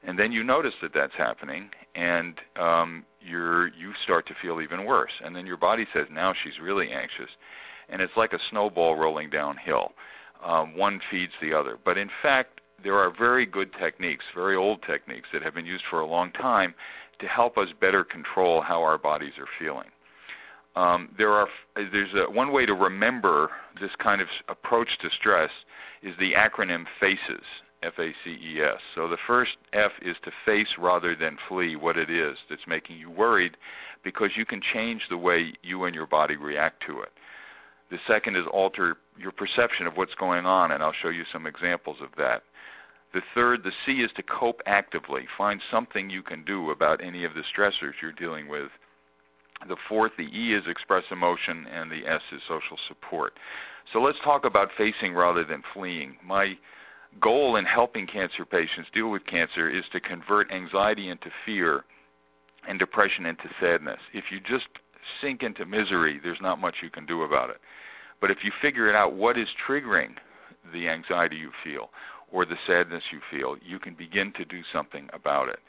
[0.06, 4.86] and then you notice that that's happening, and um, you're you start to feel even
[4.86, 5.22] worse.
[5.22, 7.36] And then your body says, now she's really anxious,
[7.90, 9.92] and it's like a snowball rolling downhill.
[10.42, 11.78] Um, one feeds the other.
[11.84, 15.86] But in fact, there are very good techniques, very old techniques that have been used
[15.86, 16.76] for a long time
[17.20, 19.90] to help us better control how our bodies are feeling.
[20.76, 25.66] Um, there are there's a, one way to remember this kind of approach to stress
[26.02, 28.82] is the acronym FACES, F-A-C-E-S.
[28.94, 32.98] So the first F is to face rather than flee what it is that's making
[32.98, 33.56] you worried
[34.04, 37.12] because you can change the way you and your body react to it.
[37.90, 41.46] The second is alter your perception of what's going on, and I'll show you some
[41.46, 42.44] examples of that.
[43.16, 45.26] The third, the C is to cope actively.
[45.26, 48.70] Find something you can do about any of the stressors you're dealing with.
[49.68, 53.38] The fourth, the E is express emotion, and the S is social support.
[53.86, 56.18] So let's talk about facing rather than fleeing.
[56.22, 56.58] My
[57.22, 61.86] goal in helping cancer patients deal with cancer is to convert anxiety into fear
[62.68, 64.02] and depression into sadness.
[64.12, 64.68] If you just
[65.22, 67.62] sink into misery, there's not much you can do about it.
[68.20, 70.18] But if you figure it out, what is triggering
[70.74, 71.92] the anxiety you feel?
[72.36, 75.62] Or the sadness you feel, you can begin to do something about it.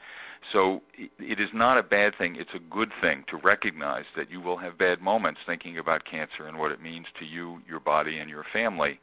[0.43, 0.83] So
[1.21, 2.35] it is not a bad thing.
[2.35, 6.45] It's a good thing to recognize that you will have bad moments thinking about cancer
[6.49, 8.99] and what it means to you, your body, and your family.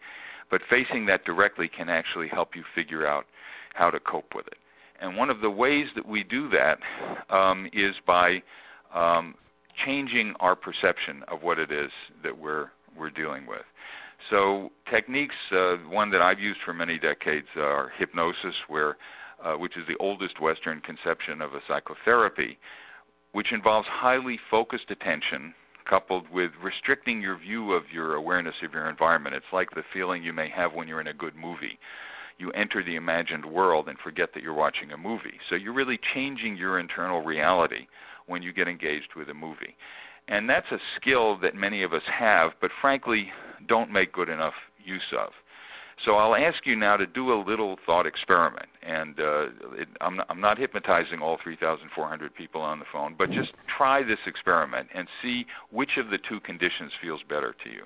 [0.49, 3.25] But facing that directly can actually help you figure out
[3.73, 4.57] how to cope with it.
[4.99, 6.81] And one of the ways that we do that
[7.29, 8.43] um, is by
[8.93, 9.35] um,
[9.73, 13.63] changing our perception of what it is that we're we're dealing with.
[14.29, 18.97] So techniques, uh, one that I've used for many decades are hypnosis, where,
[19.41, 22.57] uh, which is the oldest Western conception of a psychotherapy,
[23.33, 28.85] which involves highly focused attention coupled with restricting your view of your awareness of your
[28.85, 29.35] environment.
[29.35, 31.77] It's like the feeling you may have when you're in a good movie.
[32.37, 35.39] You enter the imagined world and forget that you're watching a movie.
[35.45, 37.87] So you're really changing your internal reality
[38.25, 39.75] when you get engaged with a movie.
[40.27, 43.31] And that's a skill that many of us have, but frankly,
[43.65, 45.33] don't make good enough use of.
[45.97, 50.15] So I'll ask you now to do a little thought experiment, and uh, it, I'm,
[50.15, 54.89] not, I'm not hypnotizing all 3,400 people on the phone, but just try this experiment
[54.93, 57.85] and see which of the two conditions feels better to you.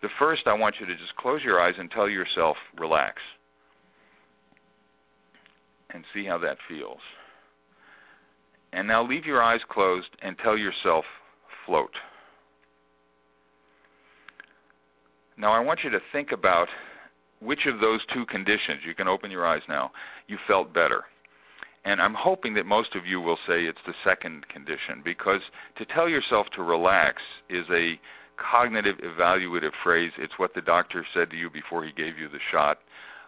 [0.00, 3.22] The first, I want you to just close your eyes and tell yourself, relax,
[5.90, 7.02] and see how that feels.
[8.72, 11.06] And now leave your eyes closed and tell yourself,
[11.64, 12.00] float.
[15.36, 16.68] Now I want you to think about
[17.40, 19.92] which of those two conditions, you can open your eyes now,
[20.28, 21.04] you felt better.
[21.84, 25.84] And I'm hoping that most of you will say it's the second condition because to
[25.84, 27.98] tell yourself to relax is a
[28.36, 30.12] cognitive evaluative phrase.
[30.16, 32.80] It's what the doctor said to you before he gave you the shot.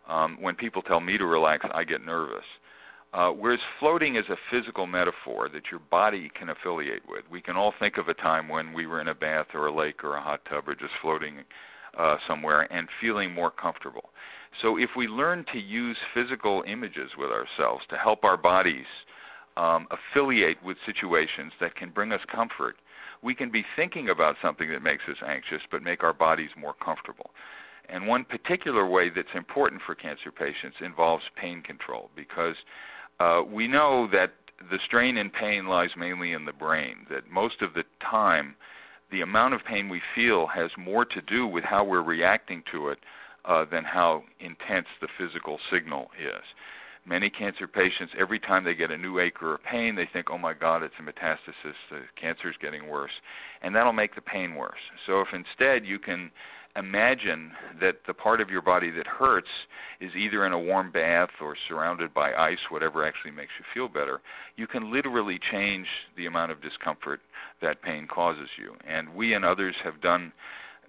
[0.07, 2.47] Um, when people tell me to relax, I get nervous.
[3.15, 7.23] Uh, whereas floating is a physical metaphor that your body can affiliate with.
[7.31, 9.73] We can all think of a time when we were in a bath or a
[9.73, 11.45] lake or a hot tub or just floating
[11.97, 14.11] uh, somewhere and feeling more comfortable.
[14.51, 19.07] So if we learn to use physical images with ourselves to help our bodies
[19.57, 22.79] um, affiliate with situations that can bring us comfort,
[23.23, 26.75] we can be thinking about something that makes us anxious but make our bodies more
[26.75, 27.31] comfortable.
[27.89, 32.65] And one particular way that's important for cancer patients involves pain control because
[33.21, 34.33] uh, we know that
[34.71, 38.57] the strain and pain lies mainly in the brain, that most of the time
[39.11, 42.89] the amount of pain we feel has more to do with how we're reacting to
[42.89, 42.99] it
[43.45, 46.55] uh, than how intense the physical signal is.
[47.07, 50.31] Many cancer patients, every time they get a new ache or a pain, they think,
[50.31, 53.21] oh my God, it's a metastasis, the cancer is getting worse.
[53.61, 54.91] And that'll make the pain worse.
[55.05, 56.31] So if instead you can
[56.77, 59.67] imagine that the part of your body that hurts
[60.01, 63.89] is either in a warm bath or surrounded by ice, whatever actually makes you feel
[63.89, 64.21] better,
[64.57, 67.21] you can literally change the amount of discomfort
[67.61, 68.77] that pain causes you.
[68.87, 70.33] And we and others have done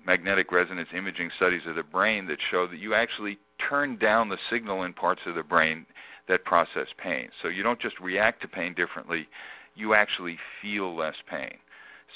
[0.05, 4.37] magnetic resonance imaging studies of the brain that show that you actually turn down the
[4.37, 5.85] signal in parts of the brain
[6.27, 7.29] that process pain.
[7.35, 9.27] So you don't just react to pain differently,
[9.75, 11.57] you actually feel less pain.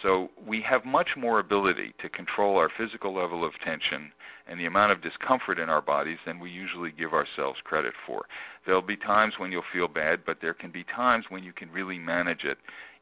[0.01, 4.13] So we have much more ability to control our physical level of tension
[4.47, 8.25] and the amount of discomfort in our bodies than we usually give ourselves credit for.
[8.63, 11.69] There'll be times when you'll feel bad, but there can be times when you can
[11.73, 12.59] really manage it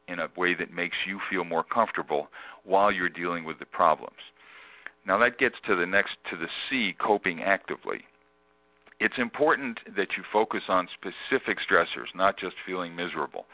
[0.08, 2.30] in a way that makes you feel more comfortable
[2.64, 4.32] while you're dealing with the problems.
[5.06, 8.06] Now that gets to the next, to the C, coping actively.
[8.98, 13.46] It's important that you focus on specific stressors, not just feeling miserable.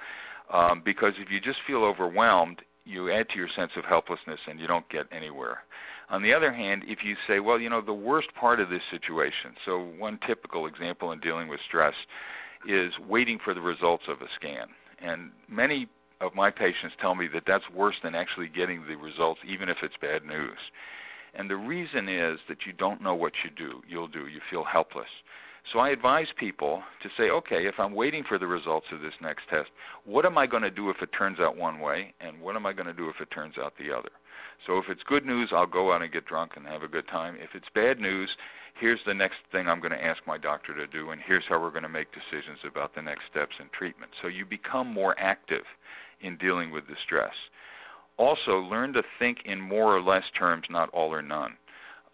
[0.48, 4.60] Um, because if you just feel overwhelmed, you add to your sense of helplessness and
[4.60, 5.64] you don't get anywhere.
[6.10, 8.84] On the other hand, if you say, well, you know, the worst part of this
[8.84, 12.06] situation, so one typical example in dealing with stress
[12.66, 14.68] is waiting for the results of a scan.
[14.98, 15.88] And many
[16.20, 19.82] of my patients tell me that that's worse than actually getting the results, even if
[19.82, 20.72] it's bad news.
[21.34, 23.82] And the reason is that you don't know what you do.
[23.88, 24.28] You'll do.
[24.28, 25.22] You feel helpless.
[25.66, 29.22] So I advise people to say, okay, if I'm waiting for the results of this
[29.22, 29.72] next test,
[30.04, 32.66] what am I going to do if it turns out one way, and what am
[32.66, 34.10] I going to do if it turns out the other?
[34.58, 37.06] So if it's good news, I'll go out and get drunk and have a good
[37.06, 37.38] time.
[37.42, 38.36] If it's bad news,
[38.74, 41.58] here's the next thing I'm going to ask my doctor to do, and here's how
[41.58, 44.14] we're going to make decisions about the next steps in treatment.
[44.14, 45.64] So you become more active
[46.20, 47.48] in dealing with the stress.
[48.18, 51.56] Also, learn to think in more or less terms, not all or none.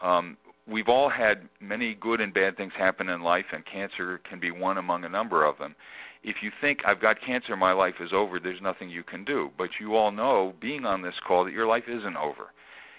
[0.00, 4.38] Um, we've all had many good and bad things happen in life, and cancer can
[4.38, 5.74] be one among a number of them.
[6.22, 9.50] If you think, I've got cancer, my life is over, there's nothing you can do.
[9.56, 12.52] But you all know, being on this call, that your life isn't over.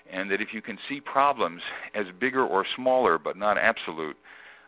[0.09, 4.17] And that if you can see problems as bigger or smaller, but not absolute,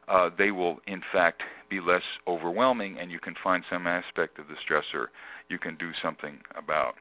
[0.07, 4.47] uh, they will, in fact, be less overwhelming, and you can find some aspect of
[4.47, 5.07] the stressor
[5.49, 6.95] you can do something about.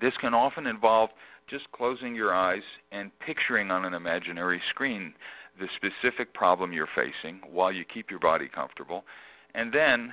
[0.00, 1.10] This can often involve
[1.46, 5.14] just closing your eyes and picturing on an imaginary screen
[5.58, 9.04] the specific problem you're facing while you keep your body comfortable,
[9.54, 10.12] and then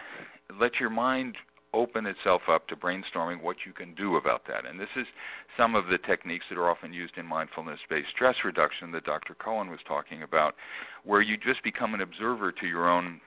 [0.59, 1.37] let your mind
[1.73, 4.65] open itself up to brainstorming what you can do about that.
[4.65, 5.07] And this is
[5.55, 9.35] some of the techniques that are often used in mindfulness-based stress reduction that Dr.
[9.35, 10.55] Cohen was talking about,
[11.03, 13.21] where you just become an observer to your own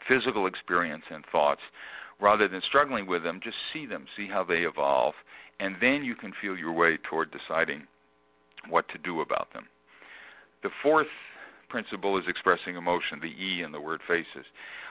[0.00, 1.64] physical experience and thoughts
[2.20, 5.16] rather than struggling with them, just see them, see how they evolve,
[5.60, 7.86] and then you can feel your way toward deciding
[8.68, 9.68] what to do about them.
[10.62, 11.10] The fourth
[11.68, 14.46] principle is expressing emotion, the E in the word faces.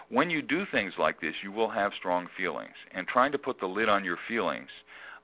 [0.08, 3.60] When you do things like this, you will have strong feelings, and trying to put
[3.60, 4.72] the lid on your feelings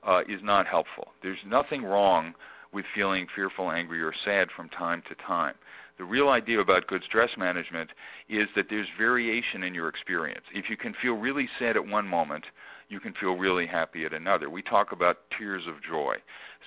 [0.02, 1.12] uh, is not helpful.
[1.22, 2.34] There's nothing wrong
[2.72, 5.54] with feeling fearful, angry, or sad from time to time.
[5.96, 7.94] The real idea about good stress management
[8.28, 10.46] is that there's variation in your experience.
[10.52, 12.50] If you can feel really sad at one moment,
[12.88, 14.50] you can feel really happy at another.
[14.50, 16.18] We talk about tears of joy.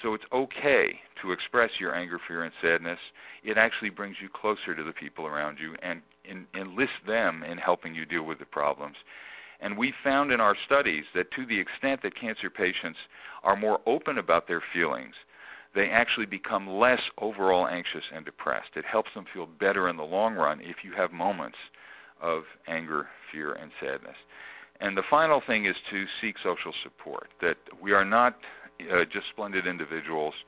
[0.01, 3.13] So it's okay to express your anger, fear, and sadness.
[3.43, 6.01] It actually brings you closer to the people around you and
[6.55, 8.97] enlist them in helping you deal with the problems.
[9.61, 13.07] And we found in our studies that to the extent that cancer patients
[13.43, 15.15] are more open about their feelings,
[15.73, 18.75] they actually become less overall anxious and depressed.
[18.75, 21.57] It helps them feel better in the long run if you have moments
[22.21, 24.17] of anger, fear, and sadness.
[24.81, 28.43] And the final thing is to seek social support, that we are not
[28.91, 30.45] uh, just splendid individuals.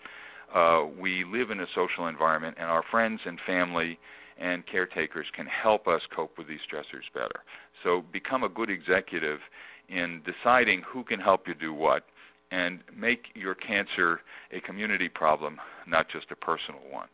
[0.53, 3.99] Uh, we live in a social environment, and our friends and family
[4.37, 7.43] and caretakers can help us cope with these stressors better.
[7.83, 9.49] So become a good executive
[9.87, 12.05] in deciding who can help you do what,
[12.51, 14.21] and make your cancer
[14.51, 17.07] a community problem, not just a personal one.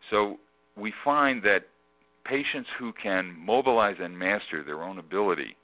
[0.00, 0.38] So
[0.76, 1.66] we find that
[2.24, 5.56] patients who can mobilize and master their own ability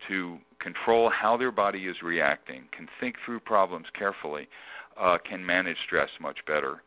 [0.00, 4.48] to control how their body is reacting, can think through problems carefully,
[4.96, 6.82] uh, can manage stress much better.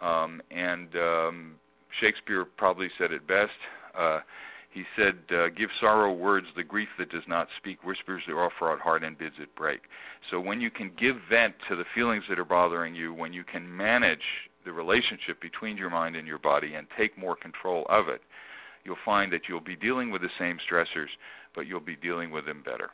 [0.00, 1.54] Um, and um,
[1.90, 3.56] Shakespeare probably said it best.
[3.94, 4.20] Uh,
[4.72, 8.80] he said, uh, give sorrow words, the grief that does not speak whispers the oft-wrought
[8.80, 9.82] heart and bids it break.
[10.22, 13.44] So when you can give vent to the feelings that are bothering you, when you
[13.44, 18.08] can manage the relationship between your mind and your body and take more control of
[18.08, 18.22] it,
[18.84, 21.18] you'll find that you'll be dealing with the same stressors,
[21.52, 22.90] but you'll be dealing with them better.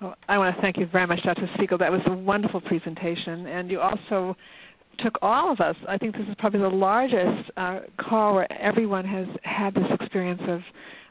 [0.00, 1.48] Well, I want to thank you very much, Dr.
[1.48, 1.78] Spiegel.
[1.78, 4.36] That was a wonderful presentation, and you also
[4.98, 5.76] took all of us.
[5.86, 10.42] I think this is probably the largest uh, call where everyone has had this experience
[10.48, 10.64] of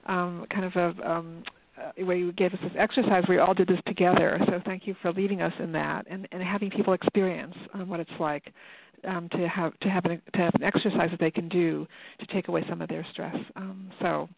[0.06, 1.44] um, kind of a um,
[1.78, 4.40] uh, where you gave us this exercise we all did this together.
[4.48, 8.00] So thank you for leading us in that and, and having people experience um, what
[8.00, 8.54] it's like
[9.06, 11.88] um, to have to have an to have an exercise that they can do
[12.20, 13.38] to take away some of their stress.
[13.56, 14.30] Um, so.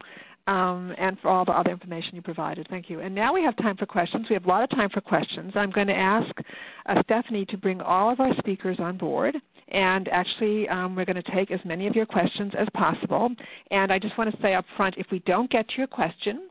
[0.48, 2.68] Um, and for all the other information you provided.
[2.68, 3.00] Thank you.
[3.00, 4.30] And now we have time for questions.
[4.30, 5.56] We have a lot of time for questions.
[5.56, 6.40] I'm going to ask
[6.86, 9.42] uh, Stephanie to bring all of our speakers on board.
[9.70, 13.32] And actually, um, we're going to take as many of your questions as possible.
[13.72, 16.48] And I just want to say up front, if we don't get to your question,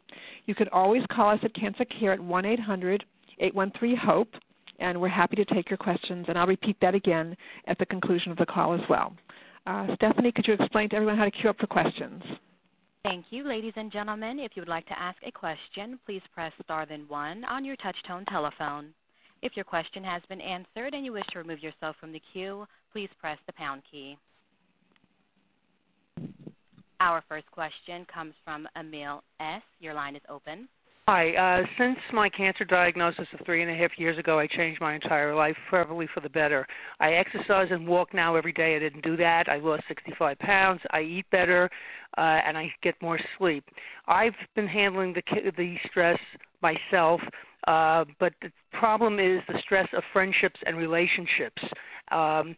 [0.46, 4.40] you can always call us at Cancer Care at 1-800-813-HOPE
[4.78, 6.28] and we're happy to take your questions.
[6.28, 7.36] And I'll repeat that again
[7.66, 9.14] at the conclusion of the call as well.
[9.66, 12.24] Uh, Stephanie, could you explain to everyone how to queue up for questions?
[13.04, 13.44] Thank you.
[13.44, 17.04] Ladies and gentlemen, if you would like to ask a question, please press star then
[17.06, 18.94] one on your touch-tone telephone.
[19.42, 22.66] If your question has been answered and you wish to remove yourself from the queue,
[22.90, 24.16] please press the pound key.
[26.98, 29.62] Our first question comes from Emil S.
[29.80, 30.66] Your line is open.
[31.06, 31.34] Hi.
[31.34, 34.94] Uh, since my cancer diagnosis of three and a half years ago, I changed my
[34.94, 36.66] entire life, probably for the better.
[36.98, 38.74] I exercise and walk now every day.
[38.74, 39.50] I didn't do that.
[39.50, 40.80] I lost 65 pounds.
[40.92, 41.68] I eat better,
[42.16, 43.70] uh, and I get more sleep.
[44.06, 46.20] I've been handling the the stress
[46.62, 47.28] myself,
[47.68, 51.68] uh, but the problem is the stress of friendships and relationships.
[52.12, 52.56] Um,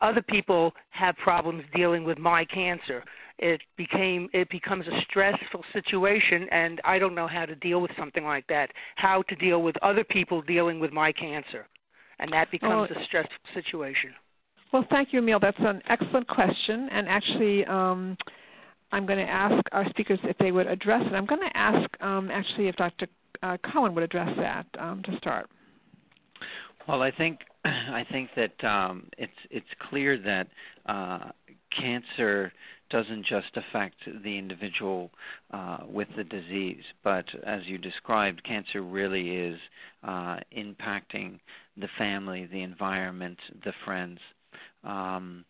[0.00, 3.02] other people have problems dealing with my cancer
[3.42, 7.94] it became it becomes a stressful situation and I don't know how to deal with
[7.96, 8.72] something like that.
[8.94, 11.66] How to deal with other people dealing with my cancer.
[12.20, 14.14] And that becomes well, a stressful situation.
[14.70, 15.40] Well, thank you, Emil.
[15.40, 16.88] That's an excellent question.
[16.90, 18.16] And actually, um,
[18.92, 21.12] I'm going to ask our speakers if they would address it.
[21.12, 23.08] I'm going to ask um, actually if Dr.
[23.42, 25.50] Uh, Cohen would address that um, to start.
[26.86, 30.48] Well, I think I think that um, it's it's clear that
[30.86, 31.30] uh,
[31.70, 32.52] cancer
[32.88, 35.10] doesn't just affect the individual
[35.52, 39.60] uh, with the disease, but as you described, cancer really is
[40.02, 41.38] uh, impacting
[41.76, 44.20] the family, the environment, the friends,
[44.84, 45.44] um,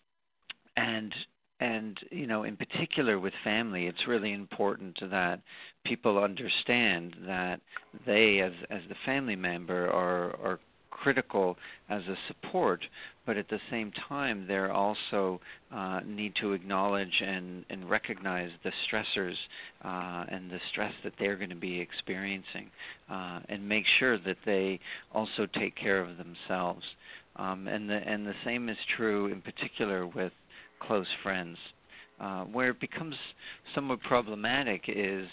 [0.76, 1.26] and
[1.60, 5.40] and you know in particular with family it's really important that
[5.84, 7.60] people understand that
[8.04, 10.60] they as as the family member are are
[11.02, 12.88] critical as a support,
[13.26, 15.40] but at the same time, they're also
[15.72, 19.48] uh, need to acknowledge and, and recognize the stressors
[19.82, 22.70] uh, and the stress that they're going to be experiencing,
[23.10, 24.78] uh, and make sure that they
[25.12, 26.94] also take care of themselves.
[27.34, 30.32] Um, and the and the same is true in particular with
[30.78, 31.72] close friends.
[32.20, 33.34] Uh, where it becomes
[33.64, 35.26] somewhat problematic is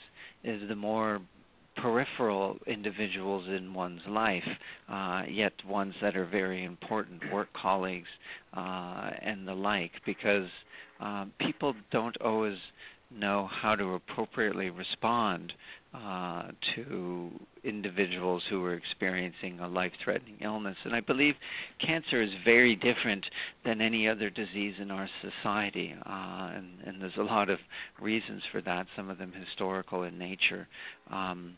[0.43, 1.21] is the more
[1.79, 4.59] peripheral individuals in one's life,
[4.89, 8.09] uh, yet ones that are very important, work colleagues
[8.53, 10.49] uh, and the like, because
[10.99, 12.73] uh, people don't always
[13.09, 15.53] know how to appropriately respond
[15.93, 17.31] uh, to
[17.63, 20.85] individuals who are experiencing a life-threatening illness.
[20.85, 21.37] And I believe
[21.77, 23.29] cancer is very different
[23.63, 27.61] than any other disease in our society, uh, and, and, there's a lot of
[27.99, 30.67] reasons for that, some of them historical in nature.
[31.09, 31.57] Um,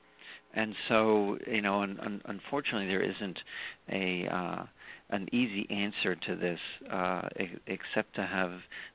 [0.53, 3.43] and so, you know, un- un- unfortunately, there isn't
[3.89, 4.63] a uh,
[5.09, 7.27] an easy answer to this, uh,
[7.67, 8.51] except to have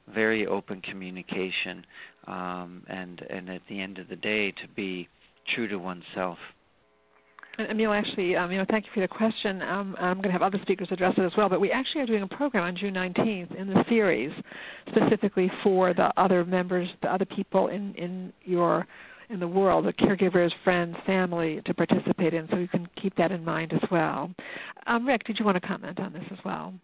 [0.09, 1.85] very open communication,
[2.27, 5.09] um, and and at the end of the day, to be
[5.45, 6.55] true to oneself.
[7.59, 9.63] And Emil, actually, um, you know, thank you for the question.
[9.63, 12.07] Um, I'm going to have other speakers address it as well, but we actually are
[12.07, 14.33] doing a program on June 19th in the series
[14.87, 18.87] specifically for the other members, the other people in, in your
[19.29, 22.49] in the world, the caregivers, friends, family to participate in.
[22.49, 24.31] So you can keep that in mind as well.
[24.87, 26.75] Um, Rick, did you want to comment on this as well?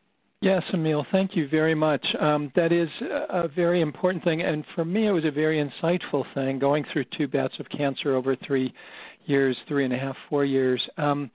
[0.40, 2.16] Yes, Emil, thank you very much.
[2.16, 6.26] Um, that is a very important thing, and for me, it was a very insightful
[6.26, 8.72] thing going through two bouts of cancer over three
[9.24, 10.90] years, three and a half, four years.
[10.97, 11.30] Um,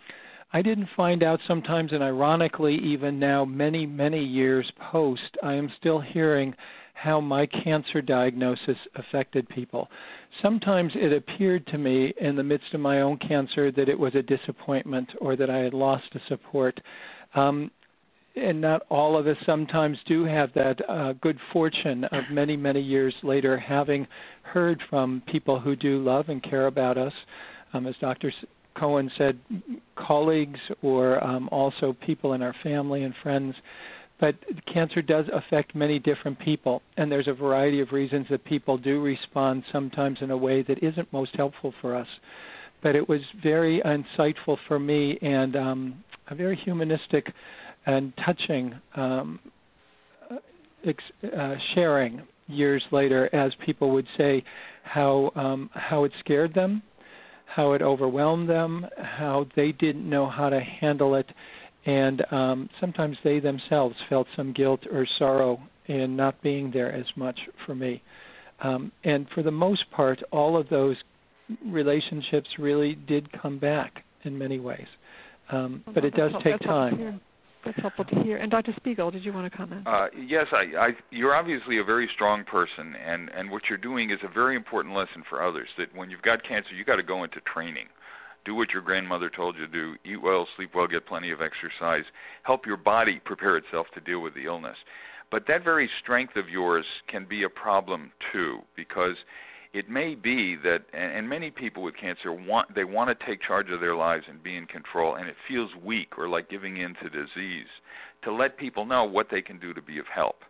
[0.52, 5.70] I didn't find out sometimes, and ironically, even now, many, many years post, I am
[5.70, 6.56] still hearing
[6.98, 9.88] how my cancer diagnosis affected people.
[10.32, 14.16] Sometimes it appeared to me in the midst of my own cancer that it was
[14.16, 16.82] a disappointment or that I had lost a support.
[17.36, 17.70] Um,
[18.36, 22.82] and not all of us sometimes do have that uh, good fortune of many, many
[22.82, 24.08] years later having
[24.42, 27.28] heard from people who do love and care about us.
[27.76, 28.32] Um, as Dr.
[28.74, 29.38] Cohen said,
[29.94, 33.62] colleagues or um, also people in our family and friends
[34.20, 38.78] but cancer does affect many different people, and there's a variety of reasons that people
[38.78, 42.20] do respond sometimes in a way that isn't most helpful for us.
[42.82, 47.34] But it was very insightful for me and um, a very humanistic
[47.86, 49.40] and touching um,
[50.86, 54.44] uh, sharing years later as people would say
[54.84, 56.82] how um, how it scared them,
[57.46, 61.32] how it overwhelmed them, how they didn't know how to handle it,
[61.88, 67.16] and um, sometimes they themselves felt some guilt or sorrow in not being there as
[67.16, 68.02] much for me.
[68.60, 71.04] Um, and for the most part, all of those
[71.66, 74.88] relationships really did come back in many ways.
[75.50, 77.22] Um, but it does take time.
[77.64, 78.36] That's helpful to hear.
[78.36, 78.74] And Dr.
[78.74, 79.84] Spiegel, did you want to comment?
[79.86, 84.10] Uh, yes, I, I, you're obviously a very strong person, and, and what you're doing
[84.10, 85.74] is a very important lesson for others.
[85.78, 87.88] That when you've got cancer, you've got to go into training.
[88.48, 89.98] Do what your grandmother told you to do.
[90.06, 92.06] Eat well, sleep well, get plenty of exercise.
[92.44, 94.86] Help your body prepare itself to deal with the illness.
[95.30, 99.26] But that very strength of yours can be a problem too, because
[99.74, 103.70] it may be that, and many people with cancer want, they want to take charge
[103.70, 106.94] of their lives and be in control, and it feels weak or like giving in
[106.96, 107.82] to disease,
[108.22, 110.46] to let people know what they can do to be of help.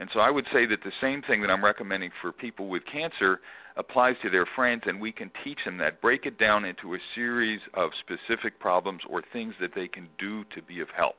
[0.00, 2.86] And so I would say that the same thing that I'm recommending for people with
[2.86, 3.42] cancer
[3.76, 6.00] applies to their friends, and we can teach them that.
[6.00, 10.44] Break it down into a series of specific problems or things that they can do
[10.44, 11.18] to be of help.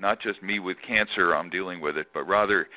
[0.00, 2.68] Not just me with cancer, I'm dealing with it, but rather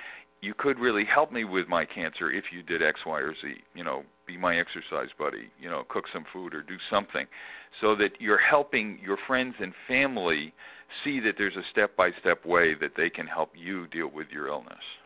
[0.44, 3.62] you could really help me with my cancer if you did X, Y, or Z.
[3.74, 5.50] You know, be my exercise buddy.
[5.60, 7.26] You know, cook some food or do something,
[7.72, 10.54] so that you're helping your friends and family
[10.90, 15.00] see that there's a step-by-step way that they can help you deal with your illness.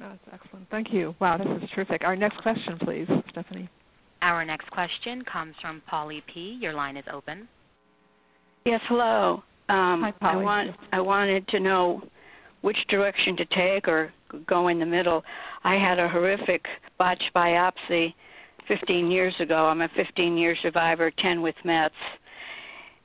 [0.00, 0.68] That's excellent.
[0.70, 1.14] Thank you.
[1.18, 2.04] Wow, this is terrific.
[2.06, 3.68] Our next question, please, Stephanie.
[4.22, 6.54] Our next question comes from Polly P.
[6.54, 7.46] Your line is open.
[8.64, 9.42] Yes, hello.
[9.68, 10.40] Um, Hi, Polly.
[10.40, 12.02] I, want, I wanted to know
[12.62, 14.12] which direction to take or
[14.46, 15.24] go in the middle.
[15.64, 18.14] I had a horrific botched biopsy
[18.64, 19.66] 15 years ago.
[19.66, 21.96] I'm a 15-year survivor, 10 with Mets.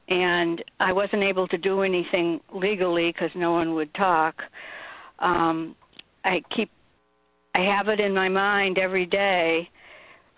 [0.07, 4.45] And I wasn't able to do anything legally because no one would talk.
[5.19, 5.75] Um,
[6.23, 6.69] I keep,
[7.55, 9.69] I have it in my mind every day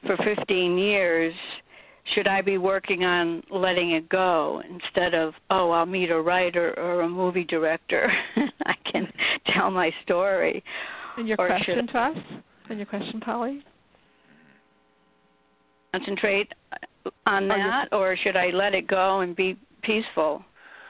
[0.06, 1.34] for 15 years
[2.04, 6.80] should I be working on letting it go instead of, oh, I'll meet a writer
[6.80, 8.12] or a movie director.
[8.68, 9.12] I can
[9.46, 10.64] tell my story.
[11.18, 12.18] And your or question should to us?
[12.70, 13.64] And your question, Polly?
[15.94, 16.54] Concentrate
[17.26, 20.46] on oh, that, or should I let it go and be peaceful?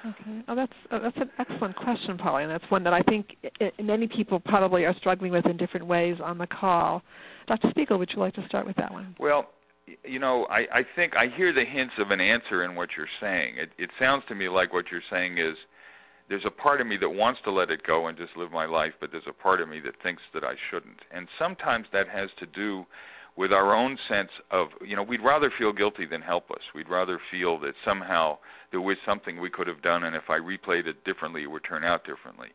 [0.08, 0.44] Okay.
[0.48, 3.72] Oh, that's uh, that's an excellent question, Polly, and that's one that I think I-
[3.82, 7.04] many people probably are struggling with in different ways on the call.
[7.46, 7.70] Dr.
[7.70, 9.16] Spiegel, would you like to start with that one?
[9.20, 9.50] Well,
[10.06, 13.08] you know, I, I think I hear the hints of an answer in what you're
[13.08, 13.56] saying.
[13.58, 15.66] It, it sounds to me like what you're saying is
[16.30, 18.66] there's a part of me that wants to let it go and just live my
[18.66, 21.04] life, but there's a part of me that thinks that I shouldn't.
[21.12, 22.86] And sometimes that has to do
[23.38, 26.74] with our own sense of, you know, we'd rather feel guilty than helpless.
[26.74, 28.40] We'd rather feel that somehow
[28.72, 31.64] there was something we could have done, and if I replayed it differently, it would
[31.64, 32.50] turn out differently.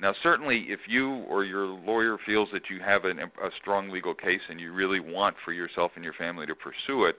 [0.00, 4.14] Now, certainly, if you or your lawyer feels that you have an, a strong legal
[4.14, 7.18] case and you really want for yourself and your family to pursue it,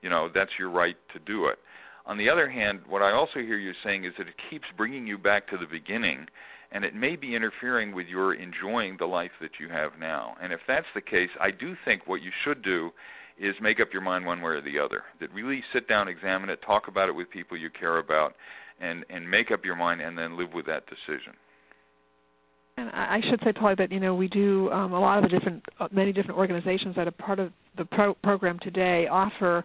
[0.00, 1.58] you know, that's your right to do it.
[2.06, 5.06] On the other hand, what I also hear you saying is that it keeps bringing
[5.06, 6.28] you back to the beginning,
[6.72, 10.34] and it may be interfering with your enjoying the life that you have now.
[10.40, 12.92] And if that's the case, I do think what you should do
[13.38, 15.04] is make up your mind one way or the other.
[15.18, 18.34] That really sit down, examine it, talk about it with people you care about,
[18.80, 21.34] and, and make up your mind and then live with that decision.
[22.78, 25.28] And I should say, probably that you know we do um, a lot of the
[25.28, 29.64] different, uh, many different organizations that are part of the pro- program today offer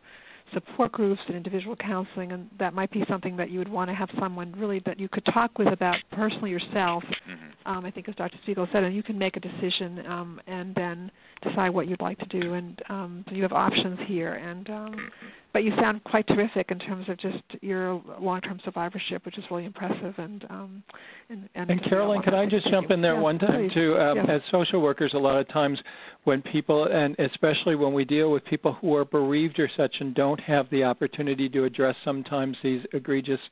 [0.54, 3.94] support groups and individual counseling, and that might be something that you would want to
[3.94, 7.04] have someone really that you could talk with about personally yourself.
[7.04, 7.34] Mm-hmm.
[7.66, 8.38] Um, I think, as Dr.
[8.38, 12.18] Spiegel said, and you can make a decision um, and then decide what you'd like
[12.20, 14.34] to do, and um, so you have options here.
[14.36, 15.12] And um,
[15.54, 19.66] but you sound quite terrific in terms of just your long-term survivorship, which is really
[19.66, 20.20] impressive.
[20.20, 20.84] And um,
[21.30, 23.74] and, and, And Carolyn, could I just jump in there Yes, one time please.
[23.74, 24.00] too?
[24.00, 24.30] Um, Yes.
[24.30, 25.84] As social workers, a lot of times
[26.24, 30.14] when people, and especially when we deal with people who are bereaved or such and
[30.14, 33.50] don't have the opportunity to address sometimes these egregious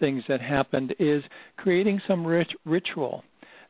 [0.00, 1.22] things that happened, is
[1.56, 3.22] creating some rich ritual.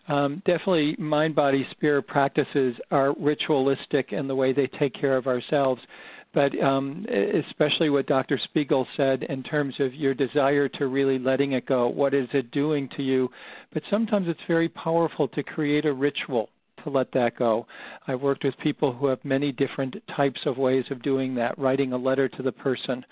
[0.09, 5.29] Um, definitely, mind, body, spirit practices are ritualistic in the way they take care of
[5.29, 5.87] ourselves.
[6.33, 8.39] But um, especially what Dr.
[8.39, 12.51] Spiegel said in terms of your desire to really letting it go, what is it
[12.51, 13.31] doing to you?
[13.75, 16.49] But sometimes it's very powerful to create a ritual
[16.85, 17.67] to let that go.
[18.07, 21.93] I've worked with people who have many different types of ways of doing that, writing
[21.93, 23.05] a letter to the person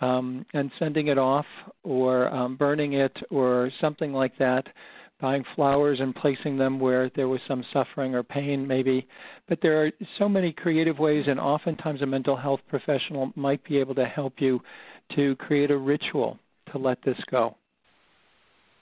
[0.00, 1.46] um, and sending it off
[1.82, 4.70] or um, burning it or something like that
[5.18, 9.06] buying flowers and placing them where there was some suffering or pain maybe.
[9.46, 13.78] But there are so many creative ways and oftentimes a mental health professional might be
[13.78, 14.62] able to help you
[15.10, 17.56] to create a ritual to let this go.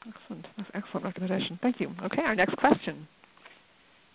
[0.07, 0.47] Excellent.
[0.57, 1.59] That's excellent recommendation.
[1.61, 1.91] Thank you.
[2.05, 3.09] Okay, our next question.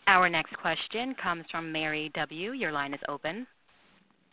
[0.07, 2.51] Our next question comes from Mary W.
[2.51, 3.47] Your line is open.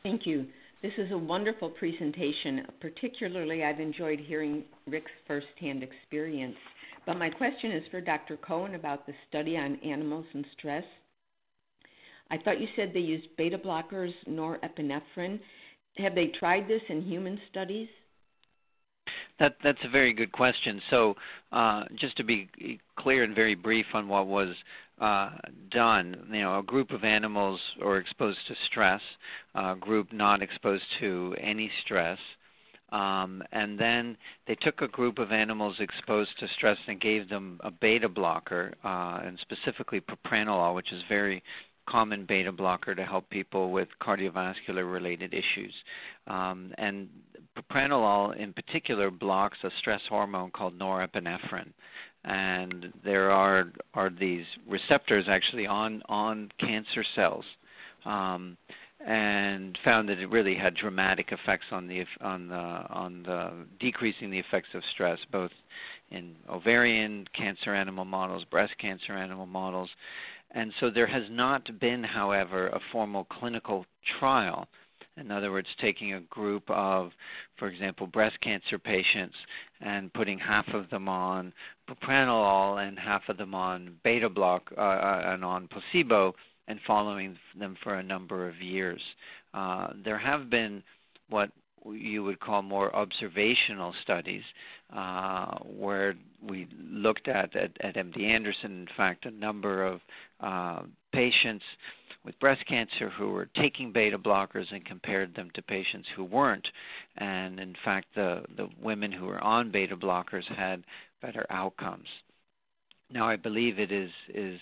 [0.02, 0.48] Thank you.
[0.80, 2.66] This is a wonderful presentation.
[2.80, 6.58] Particularly, I've enjoyed hearing Rick's firsthand experience.
[7.04, 8.36] But my question is for Dr.
[8.36, 10.84] Cohen about the study on animals and stress.
[12.30, 15.40] I thought you said they used beta blockers, norepinephrine.
[15.96, 17.88] Have they tried this in human studies?
[19.38, 20.80] That, that's a very good question.
[20.80, 21.16] So
[21.52, 24.64] uh, just to be clear and very brief on what was
[25.00, 25.30] uh,
[25.68, 29.18] done, you know, a group of animals are exposed to stress,
[29.54, 32.36] a group not exposed to any stress,
[32.90, 37.60] um, and then they took a group of animals exposed to stress and gave them
[37.60, 41.42] a beta blocker, uh, and specifically propranolol, which is very
[41.84, 45.84] common beta blocker to help people with cardiovascular related issues.
[46.26, 47.08] Um, and
[47.54, 51.72] propranolol in particular blocks a stress hormone called norepinephrine.
[52.28, 57.56] And there are, are these receptors actually on, on cancer cells.
[58.04, 58.56] Um,
[59.04, 64.28] and found that it really had dramatic effects on the on the on the decreasing
[64.30, 65.54] the effects of stress, both
[66.10, 69.94] in ovarian cancer animal models, breast cancer animal models,
[70.50, 74.66] and so there has not been, however, a formal clinical trial.
[75.18, 77.16] In other words, taking a group of,
[77.56, 79.46] for example, breast cancer patients
[79.80, 81.52] and putting half of them on
[81.86, 86.34] propranolol and half of them on beta block uh, uh and on placebo
[86.68, 89.16] and following them for a number of years.
[89.54, 90.82] Uh, there have been
[91.28, 91.50] what
[91.92, 94.52] you would call more observational studies
[94.92, 100.04] uh, where we looked at, at, at MD Anderson, in fact, a number of
[100.40, 101.76] uh, patients
[102.24, 106.72] with breast cancer who were taking beta blockers and compared them to patients who weren't.
[107.16, 110.84] And in fact, the, the women who were on beta blockers had
[111.20, 112.22] better outcomes.
[113.10, 114.60] Now, I believe it is, is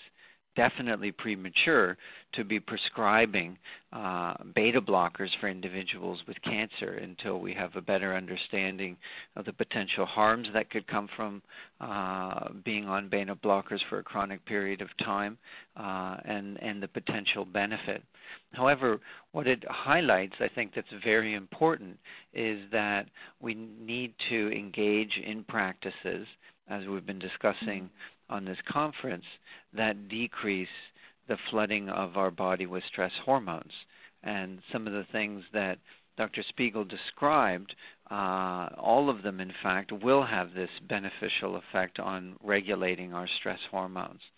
[0.57, 1.95] definitely premature
[2.31, 3.55] to be prescribing
[3.93, 8.97] uh, beta blockers for individuals with cancer until we have a better understanding
[9.35, 11.43] of the potential harms that could come from
[11.79, 15.37] uh, being on beta blockers for a chronic period of time
[15.75, 18.01] uh, and, and the potential benefit.
[18.51, 18.99] However,
[19.33, 21.99] what it highlights, I think that's very important,
[22.33, 26.27] is that we need to engage in practices,
[26.67, 27.91] as we've been discussing
[28.29, 29.39] on this conference
[29.73, 30.91] that decrease
[31.27, 33.85] the flooding of our body with stress hormones.
[34.23, 35.79] And some of the things that
[36.15, 36.41] Dr.
[36.41, 37.75] Spiegel described,
[38.09, 43.65] uh, all of them, in fact, will have this beneficial effect on regulating our stress
[43.65, 44.31] hormones.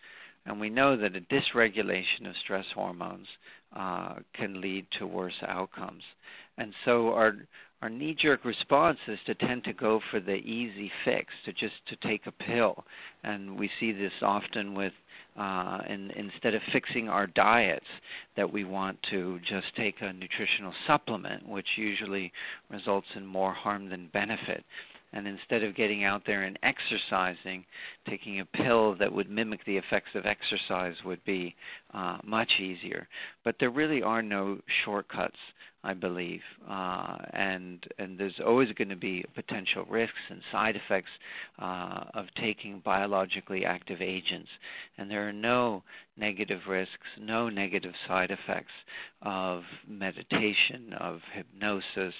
[0.46, 3.38] And we know that a dysregulation of stress hormones
[3.74, 6.16] uh, can lead to worse outcomes.
[6.58, 7.38] And so our,
[7.82, 11.96] our knee-jerk response is to tend to go for the easy fix, to just to
[11.96, 12.84] take a pill,
[13.24, 14.94] and we see this often with,
[15.38, 17.90] uh, in, instead of fixing our diets,
[18.36, 22.34] that we want to just take a nutritional supplement, which usually
[22.70, 24.66] results in more harm than benefit.
[25.12, 27.66] And instead of getting out there and exercising,
[28.06, 31.56] taking a pill that would mimic the effects of exercise would be
[31.94, 33.08] uh, much easier.
[33.44, 35.40] But there really are no shortcuts,
[35.84, 36.44] I believe.
[36.68, 41.18] Uh, and, and there's always going to be potential risks and side effects
[41.58, 44.60] uh, of taking biologically active agents.
[44.98, 45.84] And there are no
[46.18, 48.74] negative risks, no negative side effects
[49.22, 52.16] of meditation, of hypnosis,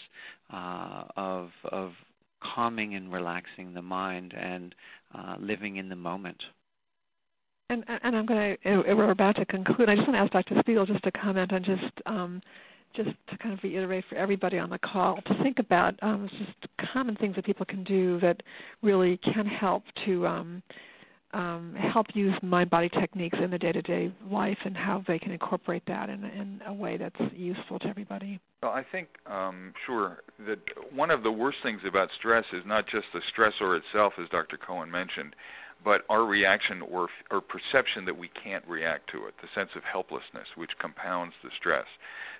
[0.50, 1.96] uh, of, of
[2.40, 4.76] calming and relaxing the mind and
[5.14, 6.52] uh, living in the moment.
[7.70, 9.90] And, and I'm going to, we're about to conclude.
[9.90, 10.58] I just want to ask Dr.
[10.60, 12.42] Spiegel just to comment on just, um,
[12.94, 16.68] just to kind of reiterate for everybody on the call to think about um, just
[16.78, 18.42] common things that people can do that
[18.82, 20.64] really can help to um,
[21.34, 26.10] um, help use mind-body techniques in the day-to-day life and how they can incorporate that
[26.10, 28.40] in, in a way that's useful to everybody.
[28.64, 30.60] Well, I think, um, sure, that
[30.94, 34.58] one of the worst things about stress is not just the stressor itself, as Dr.
[34.58, 35.36] Cohen mentioned,
[35.84, 39.84] but our reaction or, or perception that we can't react to it, the sense of
[39.84, 41.88] helplessness, which compounds the stress.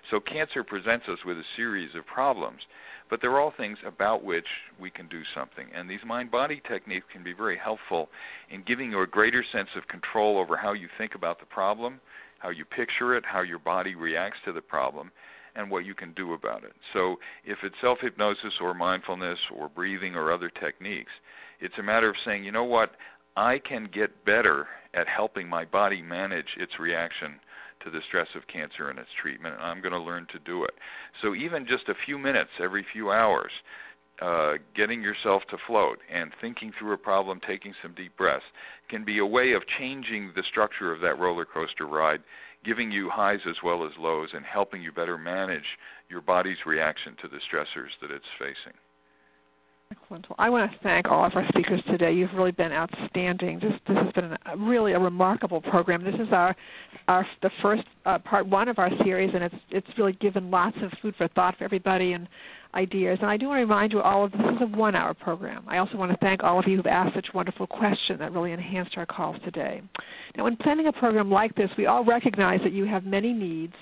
[0.02, 2.66] So cancer presents us with a series of problems,
[3.08, 5.68] but they're all things about which we can do something.
[5.74, 8.10] And these mind-body techniques can be very helpful
[8.50, 12.00] in giving you a greater sense of control over how you think about the problem,
[12.40, 15.10] how you picture it, how your body reacts to the problem,
[15.56, 16.72] and what you can do about it.
[16.92, 21.12] So if it's self-hypnosis or mindfulness or breathing or other techniques,
[21.58, 22.94] it's a matter of saying, you know what,
[23.36, 27.40] I can get better at helping my body manage its reaction
[27.80, 30.64] to the stress of cancer and its treatment, and I'm going to learn to do
[30.64, 30.76] it.
[31.12, 33.62] So even just a few minutes every few hours
[34.20, 38.52] uh, getting yourself to float and thinking through a problem, taking some deep breaths,
[38.88, 42.22] can be a way of changing the structure of that roller coaster ride,
[42.62, 45.78] giving you highs as well as lows, and helping you better manage
[46.10, 48.74] your body's reaction to the stressors that it's facing.
[50.38, 52.12] I want to thank all of our speakers today.
[52.12, 53.60] You've really been outstanding.
[53.60, 56.02] This, this has been a, really a remarkable program.
[56.02, 56.56] This is our,
[57.06, 60.82] our the first uh, part one of our series, and it's it's really given lots
[60.82, 62.28] of food for thought for everybody and
[62.74, 63.20] ideas.
[63.20, 65.64] And I do want to remind you all of this is a one-hour program.
[65.68, 68.52] I also want to thank all of you who've asked such wonderful questions that really
[68.52, 69.82] enhanced our calls today.
[70.36, 73.76] Now, when planning a program like this, we all recognize that you have many needs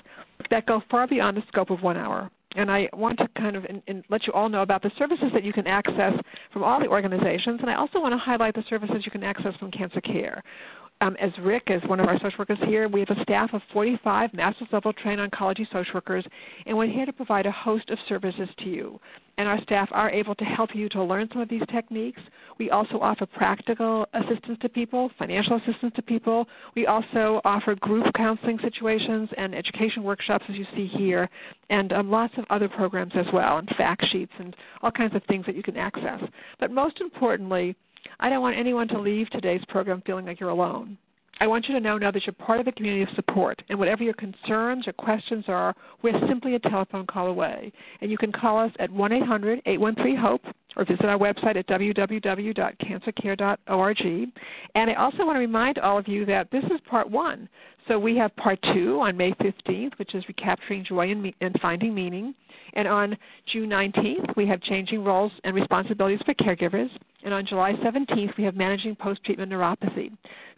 [0.50, 3.66] that go far beyond the scope of one hour and I want to kind of
[3.66, 6.18] in, in let you all know about the services that you can access
[6.50, 9.56] from all the organizations, and I also want to highlight the services you can access
[9.56, 10.42] from Cancer Care.
[11.00, 13.62] Um, as Rick, is one of our social workers here, we have a staff of
[13.62, 16.26] 45 master's level trained oncology social workers,
[16.66, 19.00] and we're here to provide a host of services to you.
[19.36, 22.22] And our staff are able to help you to learn some of these techniques.
[22.58, 26.48] We also offer practical assistance to people, financial assistance to people.
[26.74, 31.30] We also offer group counseling situations and education workshops, as you see here,
[31.70, 35.22] and um, lots of other programs as well, and fact sheets and all kinds of
[35.22, 36.20] things that you can access.
[36.58, 37.76] But most importantly,
[38.20, 40.98] I don't want anyone to leave today's program feeling like you're alone.
[41.40, 43.78] I want you to know now that you're part of a community of support, and
[43.78, 47.72] whatever your concerns or questions are, we're simply a telephone call away.
[48.00, 50.46] And you can call us at 1-800-813-HOPE
[50.76, 54.32] or visit our website at www.cancercare.org.
[54.74, 57.48] And I also want to remind all of you that this is part one.
[57.88, 61.58] So we have part two on May 15th, which is recapturing joy and, me- and,
[61.58, 62.34] finding meaning.
[62.74, 63.16] And on
[63.46, 66.90] June 19th, we have changing roles and responsibilities for caregivers.
[67.24, 70.12] And on July 17th, we have managing post-treatment neuropathy.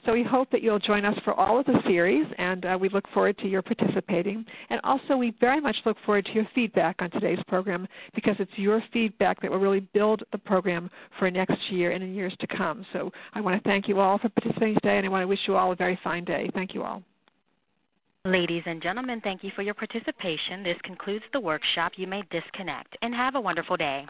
[0.05, 2.89] So we hope that you'll join us for all of the series, and uh, we
[2.89, 4.45] look forward to your participating.
[4.68, 8.59] And also, we very much look forward to your feedback on today's program because it's
[8.59, 12.49] your feedback that will really build the program for next year and in years to
[12.49, 12.85] come.
[12.93, 15.47] So I want to thank you all for participating today, and I want to wish
[15.47, 16.51] you all a very fine day.
[16.53, 17.05] Thank you all.
[18.27, 20.62] Ladies and gentlemen, thank you for your participation.
[20.62, 21.97] This concludes the workshop.
[21.97, 24.07] You may disconnect and have a wonderful day.